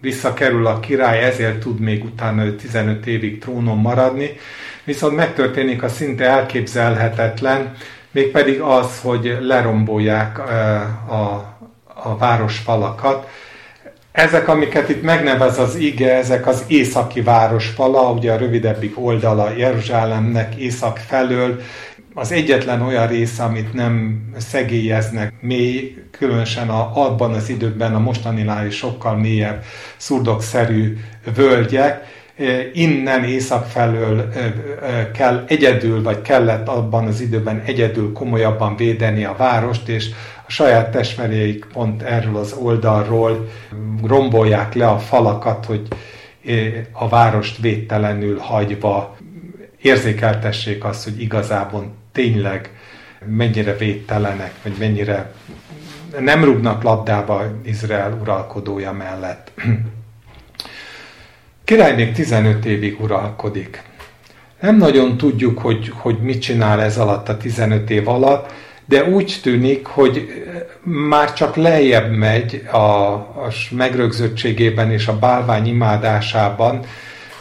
visszakerül 0.01 0.67
a 0.67 0.79
király, 0.79 1.23
ezért 1.23 1.59
tud 1.59 1.79
még 1.79 2.03
utána 2.03 2.55
15 2.55 3.07
évig 3.07 3.39
trónon 3.39 3.77
maradni. 3.77 4.29
Viszont 4.83 5.15
megtörténik 5.15 5.83
a 5.83 5.89
szinte 5.89 6.25
elképzelhetetlen, 6.25 7.73
mégpedig 8.11 8.59
az, 8.59 8.99
hogy 9.01 9.37
lerombolják 9.41 10.39
a, 11.09 11.23
a 12.03 12.17
városfalakat. 12.17 13.27
Ezek, 14.11 14.47
amiket 14.47 14.89
itt 14.89 15.01
megnevez 15.01 15.59
az 15.59 15.75
ige, 15.75 16.15
ezek 16.15 16.47
az 16.47 16.63
északi 16.67 17.21
városfala, 17.21 18.11
ugye 18.11 18.31
a 18.31 18.37
rövidebbik 18.37 18.99
oldala 18.99 19.51
Jeruzsálemnek 19.57 20.55
észak 20.55 20.97
felől, 20.97 21.61
az 22.13 22.31
egyetlen 22.31 22.81
olyan 22.81 23.07
része, 23.07 23.43
amit 23.43 23.73
nem 23.73 24.23
szegélyeznek 24.37 25.33
mély, 25.41 25.95
különösen 26.11 26.69
a, 26.69 27.05
abban 27.05 27.33
az 27.33 27.49
időben 27.49 27.95
a 27.95 27.99
mostaninál 27.99 28.65
is 28.65 28.75
sokkal 28.75 29.15
mélyebb, 29.15 29.63
szurdokszerű 29.97 30.97
völgyek, 31.35 32.03
e, 32.37 32.43
innen 32.73 33.23
észak 33.23 33.65
felől 33.65 34.19
e, 34.19 34.39
e, 34.85 35.11
kell 35.11 35.43
egyedül, 35.47 36.03
vagy 36.03 36.21
kellett 36.21 36.67
abban 36.67 37.07
az 37.07 37.21
időben 37.21 37.61
egyedül 37.65 38.13
komolyabban 38.13 38.75
védeni 38.75 39.23
a 39.23 39.35
várost, 39.37 39.87
és 39.87 40.09
a 40.47 40.51
saját 40.51 40.91
testmerjeik 40.91 41.65
pont 41.73 42.01
erről 42.01 42.37
az 42.37 42.53
oldalról 42.53 43.49
rombolják 44.03 44.73
le 44.73 44.87
a 44.87 44.99
falakat, 44.99 45.65
hogy 45.65 45.87
a 46.91 47.09
várost 47.09 47.57
védtelenül 47.57 48.37
hagyva 48.37 49.17
érzékeltessék 49.81 50.83
azt, 50.83 51.03
hogy 51.03 51.21
igazából 51.21 52.00
tényleg 52.11 52.69
mennyire 53.25 53.75
védtelenek, 53.75 54.53
vagy 54.63 54.73
mennyire 54.79 55.31
nem 56.19 56.43
rúgnak 56.43 56.83
labdába 56.83 57.43
Izrael 57.63 58.17
uralkodója 58.21 58.91
mellett. 58.91 59.51
Király 61.63 61.95
még 61.95 62.11
15 62.11 62.65
évig 62.65 63.01
uralkodik. 63.01 63.83
Nem 64.59 64.77
nagyon 64.77 65.17
tudjuk, 65.17 65.59
hogy, 65.59 65.91
hogy 65.95 66.17
mit 66.21 66.41
csinál 66.41 66.81
ez 66.81 66.97
alatt 66.97 67.29
a 67.29 67.37
15 67.37 67.89
év 67.89 68.07
alatt, 68.07 68.51
de 68.85 69.03
úgy 69.03 69.39
tűnik, 69.41 69.85
hogy 69.85 70.27
már 70.83 71.33
csak 71.33 71.55
lejjebb 71.55 72.11
megy 72.11 72.67
a, 72.71 72.77
a 72.77 73.47
megrögzöttségében 73.71 74.91
és 74.91 75.07
a 75.07 75.19
bálvány 75.19 75.67
imádásában, 75.67 76.79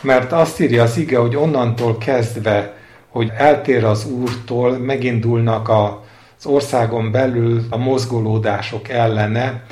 mert 0.01 0.33
azt 0.33 0.61
írja 0.61 0.83
az 0.83 0.97
ige, 0.97 1.19
hogy 1.19 1.37
onnantól 1.37 1.99
kezdve, 1.99 2.80
hogy 3.11 3.31
eltér 3.37 3.85
az 3.85 4.07
Úrtól, 4.07 4.79
megindulnak 4.79 5.69
a, 5.69 6.05
az 6.39 6.47
országon 6.47 7.11
belül 7.11 7.67
a 7.71 7.77
mozgolódások 7.77 8.89
ellene. 8.89 9.63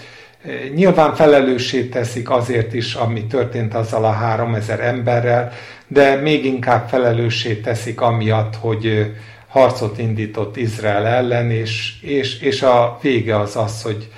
Nyilván 0.75 1.15
felelőssé 1.15 1.85
teszik 1.85 2.31
azért 2.31 2.75
is, 2.75 2.95
ami 2.95 3.27
történt 3.27 3.75
azzal 3.75 4.05
a 4.05 4.11
három 4.11 4.55
ezer 4.55 4.81
emberrel, 4.81 5.53
de 5.87 6.15
még 6.15 6.45
inkább 6.45 6.89
felelőssé 6.89 7.55
teszik 7.55 8.01
amiatt, 8.01 8.57
hogy 8.57 9.15
harcot 9.49 9.99
indított 9.99 10.57
Izrael 10.57 11.07
ellen, 11.07 11.51
és, 11.51 12.03
és, 12.03 12.41
és 12.41 12.63
a 12.63 12.99
vége 13.03 13.39
az 13.39 13.57
az, 13.57 13.83
hogy, 13.83 14.09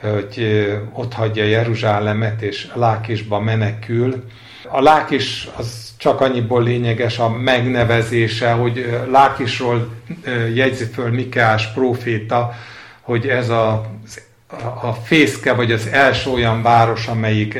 hogy 0.00 0.66
ott 0.92 1.12
hagyja 1.12 1.44
Jeruzsálemet, 1.44 2.42
és 2.42 2.70
Lákisba 2.74 3.40
menekül. 3.40 4.24
A 4.68 4.82
Lákis 4.82 5.48
az 5.56 5.83
csak 6.04 6.20
annyiból 6.20 6.62
lényeges 6.62 7.18
a 7.18 7.28
megnevezése, 7.28 8.50
hogy 8.50 9.00
Lákisról 9.10 9.88
jegyzi 10.54 10.84
föl 10.84 11.10
Mikeás 11.10 11.72
próféta, 11.72 12.54
hogy 13.00 13.28
ez 13.28 13.48
a, 13.48 13.90
a 14.82 14.92
fészke, 14.92 15.52
vagy 15.52 15.72
az 15.72 15.86
első 15.86 16.30
olyan 16.30 16.62
város, 16.62 17.06
amelyik 17.06 17.58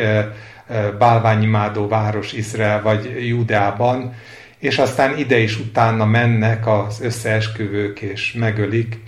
bálványimádó 0.99 1.89
város 1.89 2.33
Izrael 2.33 2.83
vagy 2.83 3.27
Judában, 3.29 4.15
és 4.59 4.79
aztán 4.79 5.19
ide 5.19 5.39
is 5.39 5.59
utána 5.59 6.05
mennek 6.05 6.67
az 6.67 7.01
összeesküvők, 7.01 8.01
és 8.01 8.33
megölik, 8.33 9.03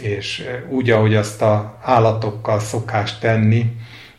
és 0.00 0.44
úgy, 0.68 0.90
ahogy 0.90 1.14
azt 1.14 1.42
a 1.42 1.78
állatokkal 1.82 2.60
szokás 2.60 3.18
tenni, 3.18 3.66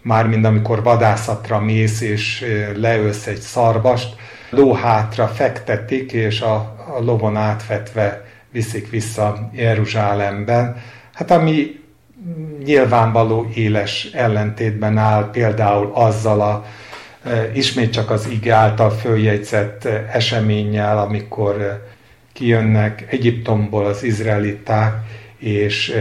mármint 0.01 0.45
amikor 0.45 0.83
vadászatra 0.83 1.59
mész, 1.59 2.01
és 2.01 2.45
leölsz 2.75 3.27
egy 3.27 3.39
szarvast, 3.39 4.15
lóhátra 4.55 5.27
fektetik, 5.27 6.11
és 6.11 6.41
a, 6.41 6.55
a 6.95 6.99
lovon 6.99 7.37
átvetve 7.37 8.25
viszik 8.51 8.89
vissza 8.89 9.49
Jeruzsálemben. 9.53 10.81
Hát 11.13 11.31
ami 11.31 11.79
nyilvánvaló 12.63 13.47
éles 13.53 14.09
ellentétben 14.13 14.97
áll 14.97 15.29
például 15.31 15.91
azzal 15.93 16.41
a 16.41 16.65
ismét 17.53 17.91
csak 17.91 18.09
az 18.09 18.27
ige 18.27 18.53
által 18.53 18.89
följegyzett 18.89 19.85
eseménnyel, 20.11 20.97
amikor 20.97 21.83
kijönnek 22.33 23.05
Egyiptomból 23.09 23.85
az 23.85 24.03
izraeliták, 24.03 24.95
és 25.37 25.95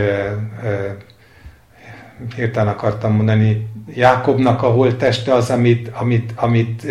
hirtelen 2.36 2.72
akartam 2.72 3.12
mondani, 3.12 3.70
Jákobnak 3.94 4.62
a 4.62 4.70
holteste 4.70 5.34
az, 5.34 5.50
amit, 5.50 5.88
amit, 5.88 6.32
amit 6.36 6.86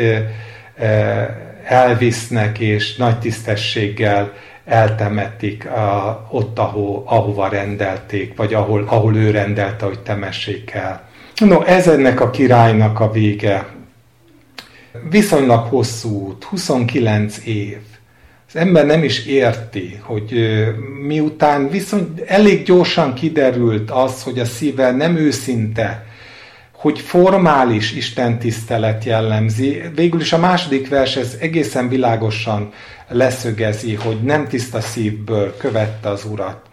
elvisznek, 1.71 2.59
és 2.59 2.95
nagy 2.95 3.19
tisztességgel 3.19 4.33
eltemetik 4.65 5.65
a, 5.65 6.27
ott, 6.31 6.59
ahol, 6.59 7.03
ahova 7.05 7.47
rendelték, 7.47 8.35
vagy 8.35 8.53
ahol, 8.53 8.83
ahol 8.87 9.15
ő 9.15 9.31
rendelte, 9.31 9.85
hogy 9.85 9.99
temessék 9.99 10.71
el. 10.71 11.09
No, 11.35 11.61
ez 11.63 11.87
ennek 11.87 12.19
a 12.19 12.29
királynak 12.29 12.99
a 12.99 13.11
vége. 13.11 13.67
Viszonylag 15.09 15.65
hosszú 15.65 16.09
út, 16.09 16.43
29 16.43 17.37
év. 17.45 17.77
Az 18.47 18.55
ember 18.55 18.85
nem 18.85 19.03
is 19.03 19.25
érti, 19.25 19.99
hogy 20.01 20.33
miután 21.07 21.69
viszony 21.69 22.13
elég 22.25 22.63
gyorsan 22.63 23.13
kiderült 23.13 23.91
az, 23.91 24.23
hogy 24.23 24.39
a 24.39 24.45
szíve 24.45 24.91
nem 24.91 25.15
őszinte, 25.15 26.05
hogy 26.81 26.99
formális 26.99 27.91
Isten 27.91 28.39
tisztelet 28.39 29.03
jellemzi. 29.03 29.81
Végül 29.95 30.21
is 30.21 30.33
a 30.33 30.37
második 30.37 30.89
vers 30.89 31.15
ez 31.15 31.37
egészen 31.39 31.89
világosan 31.89 32.73
leszögezi, 33.07 33.95
hogy 33.95 34.23
nem 34.23 34.47
tiszta 34.47 34.81
szívből 34.81 35.57
követte 35.57 36.09
az 36.09 36.25
Urat. 36.25 36.65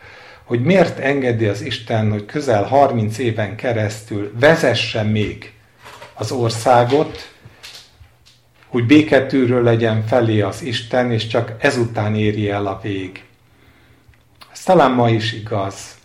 Hogy 0.45 0.63
miért 0.63 0.99
engedi 0.99 1.45
az 1.47 1.63
Isten, 1.63 2.11
hogy 2.11 2.27
közel 2.27 2.63
30 2.63 3.19
éven 3.19 3.57
keresztül 3.57 4.33
vezesse 4.41 5.03
még 5.03 5.53
az 6.15 6.33
országot, 6.33 7.33
hogy 8.67 8.87
béketűről 8.87 9.63
legyen 9.63 10.07
felé 10.07 10.41
az 10.41 10.63
Isten, 10.63 11.13
és 11.13 11.27
csak 11.27 11.53
ezután 11.59 12.15
éri 12.15 12.51
el 12.51 12.67
a 12.67 12.81
vég. 12.83 13.23
Ez 14.53 14.63
talán 14.63 14.91
ma 14.91 15.11
is 15.11 15.33
igaz. 15.33 15.98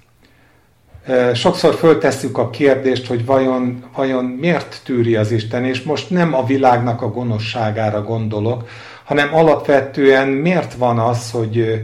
Sokszor 1.34 1.76
föltesszük 1.76 2.38
a 2.38 2.50
kérdést, 2.50 3.08
hogy 3.08 3.26
vajon, 3.26 3.84
vajon 3.96 4.26
miért 4.26 4.82
tűri 4.84 5.16
az 5.16 5.32
Isten, 5.32 5.66
és 5.66 5.82
most 5.82 6.10
nem 6.10 6.34
a 6.34 6.46
világnak 6.46 7.02
a 7.02 7.10
gonoszságára 7.10 8.04
gondolok, 8.04 8.68
hanem 9.04 9.34
alapvetően 9.34 10.28
miért 10.28 10.74
van 10.74 11.00
az, 11.00 11.32
hogy, 11.32 11.84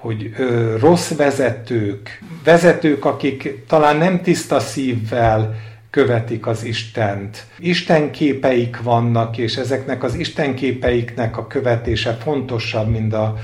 hogy 0.00 0.30
rossz 0.80 1.10
vezetők, 1.10 2.22
vezetők, 2.44 3.04
akik 3.04 3.66
talán 3.66 3.96
nem 3.96 4.22
tiszta 4.22 4.60
szívvel 4.60 5.54
követik 5.90 6.46
az 6.46 6.64
Istent. 6.64 7.44
Isten 7.58 8.10
képeik 8.10 8.82
vannak, 8.82 9.38
és 9.38 9.56
ezeknek 9.56 10.02
az 10.02 10.14
Isten 10.14 10.54
képeiknek 10.54 11.36
a 11.36 11.46
követése 11.46 12.12
fontosabb, 12.12 12.88
mint 12.88 13.14
a, 13.14 13.36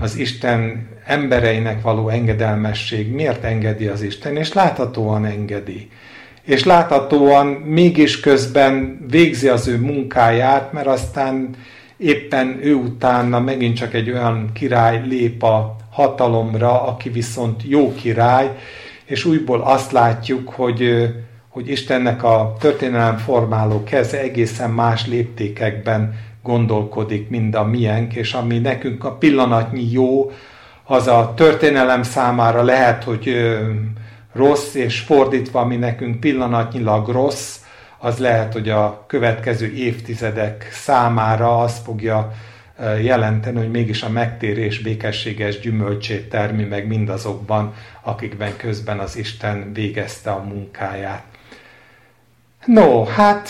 az 0.00 0.16
Isten 0.16 0.88
embereinek 1.04 1.82
való 1.82 2.08
engedelmesség. 2.08 3.12
Miért 3.12 3.44
engedi 3.44 3.86
az 3.86 4.02
Isten? 4.02 4.36
És 4.36 4.52
láthatóan 4.52 5.24
engedi. 5.24 5.88
És 6.42 6.64
láthatóan 6.64 7.46
mégis 7.46 8.20
közben 8.20 9.04
végzi 9.10 9.48
az 9.48 9.68
ő 9.68 9.78
munkáját, 9.78 10.72
mert 10.72 10.86
aztán 10.86 11.50
éppen 11.96 12.58
ő 12.62 12.74
utána 12.74 13.40
megint 13.40 13.76
csak 13.76 13.94
egy 13.94 14.10
olyan 14.10 14.50
király 14.52 15.02
lép 15.06 15.42
a 15.42 15.76
hatalomra, 15.90 16.82
aki 16.82 17.08
viszont 17.08 17.62
jó 17.66 17.94
király, 17.94 18.50
és 19.04 19.24
újból 19.24 19.60
azt 19.60 19.92
látjuk, 19.92 20.48
hogy 20.48 21.10
hogy 21.50 21.70
Istennek 21.70 22.22
a 22.22 22.56
történelem 22.60 23.16
formáló 23.16 23.82
keze 23.84 24.20
egészen 24.20 24.70
más 24.70 25.06
léptékekben 25.06 26.14
gondolkodik, 26.42 27.28
mint 27.28 27.54
a 27.54 27.64
miénk, 27.64 28.14
és 28.14 28.32
ami 28.32 28.58
nekünk 28.58 29.04
a 29.04 29.12
pillanatnyi 29.12 29.90
jó, 29.90 30.30
az 30.84 31.06
a 31.06 31.32
történelem 31.36 32.02
számára 32.02 32.62
lehet, 32.62 33.04
hogy 33.04 33.56
rossz, 34.32 34.74
és 34.74 35.00
fordítva, 35.00 35.60
ami 35.60 35.76
nekünk 35.76 36.20
pillanatnyilag 36.20 37.08
rossz, 37.08 37.58
az 37.98 38.18
lehet, 38.18 38.52
hogy 38.52 38.68
a 38.68 39.04
következő 39.06 39.72
évtizedek 39.72 40.68
számára 40.72 41.58
azt 41.58 41.84
fogja 41.84 42.32
jelenteni, 43.02 43.58
hogy 43.58 43.70
mégis 43.70 44.02
a 44.02 44.08
megtérés 44.08 44.78
békességes 44.78 45.60
gyümölcsét 45.60 46.28
termi 46.28 46.64
meg 46.64 46.86
mindazokban, 46.86 47.74
akikben 48.02 48.56
közben 48.56 48.98
az 48.98 49.16
Isten 49.16 49.72
végezte 49.72 50.30
a 50.30 50.42
munkáját. 50.42 51.24
No, 52.64 53.04
hát 53.04 53.48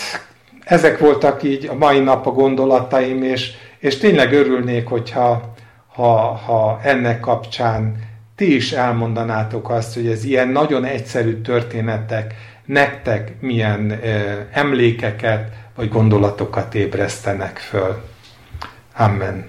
ezek 0.63 0.99
voltak 0.99 1.43
így 1.43 1.65
a 1.65 1.75
mai 1.75 1.99
nap 1.99 2.27
a 2.27 2.31
gondolataim, 2.31 3.23
és, 3.23 3.51
és 3.79 3.97
tényleg 3.97 4.33
örülnék, 4.33 4.87
hogyha 4.87 5.53
ha, 5.87 6.17
ha 6.35 6.79
ennek 6.83 7.19
kapcsán 7.19 8.09
ti 8.35 8.55
is 8.55 8.71
elmondanátok 8.71 9.69
azt, 9.69 9.93
hogy 9.93 10.07
ez 10.07 10.23
ilyen 10.23 10.47
nagyon 10.47 10.85
egyszerű 10.85 11.41
történetek 11.41 12.33
nektek 12.65 13.41
milyen 13.41 13.91
ö, 13.91 14.39
emlékeket 14.51 15.53
vagy 15.75 15.89
gondolatokat 15.89 16.75
ébresztenek 16.75 17.57
föl. 17.57 18.01
Amen. 18.95 19.45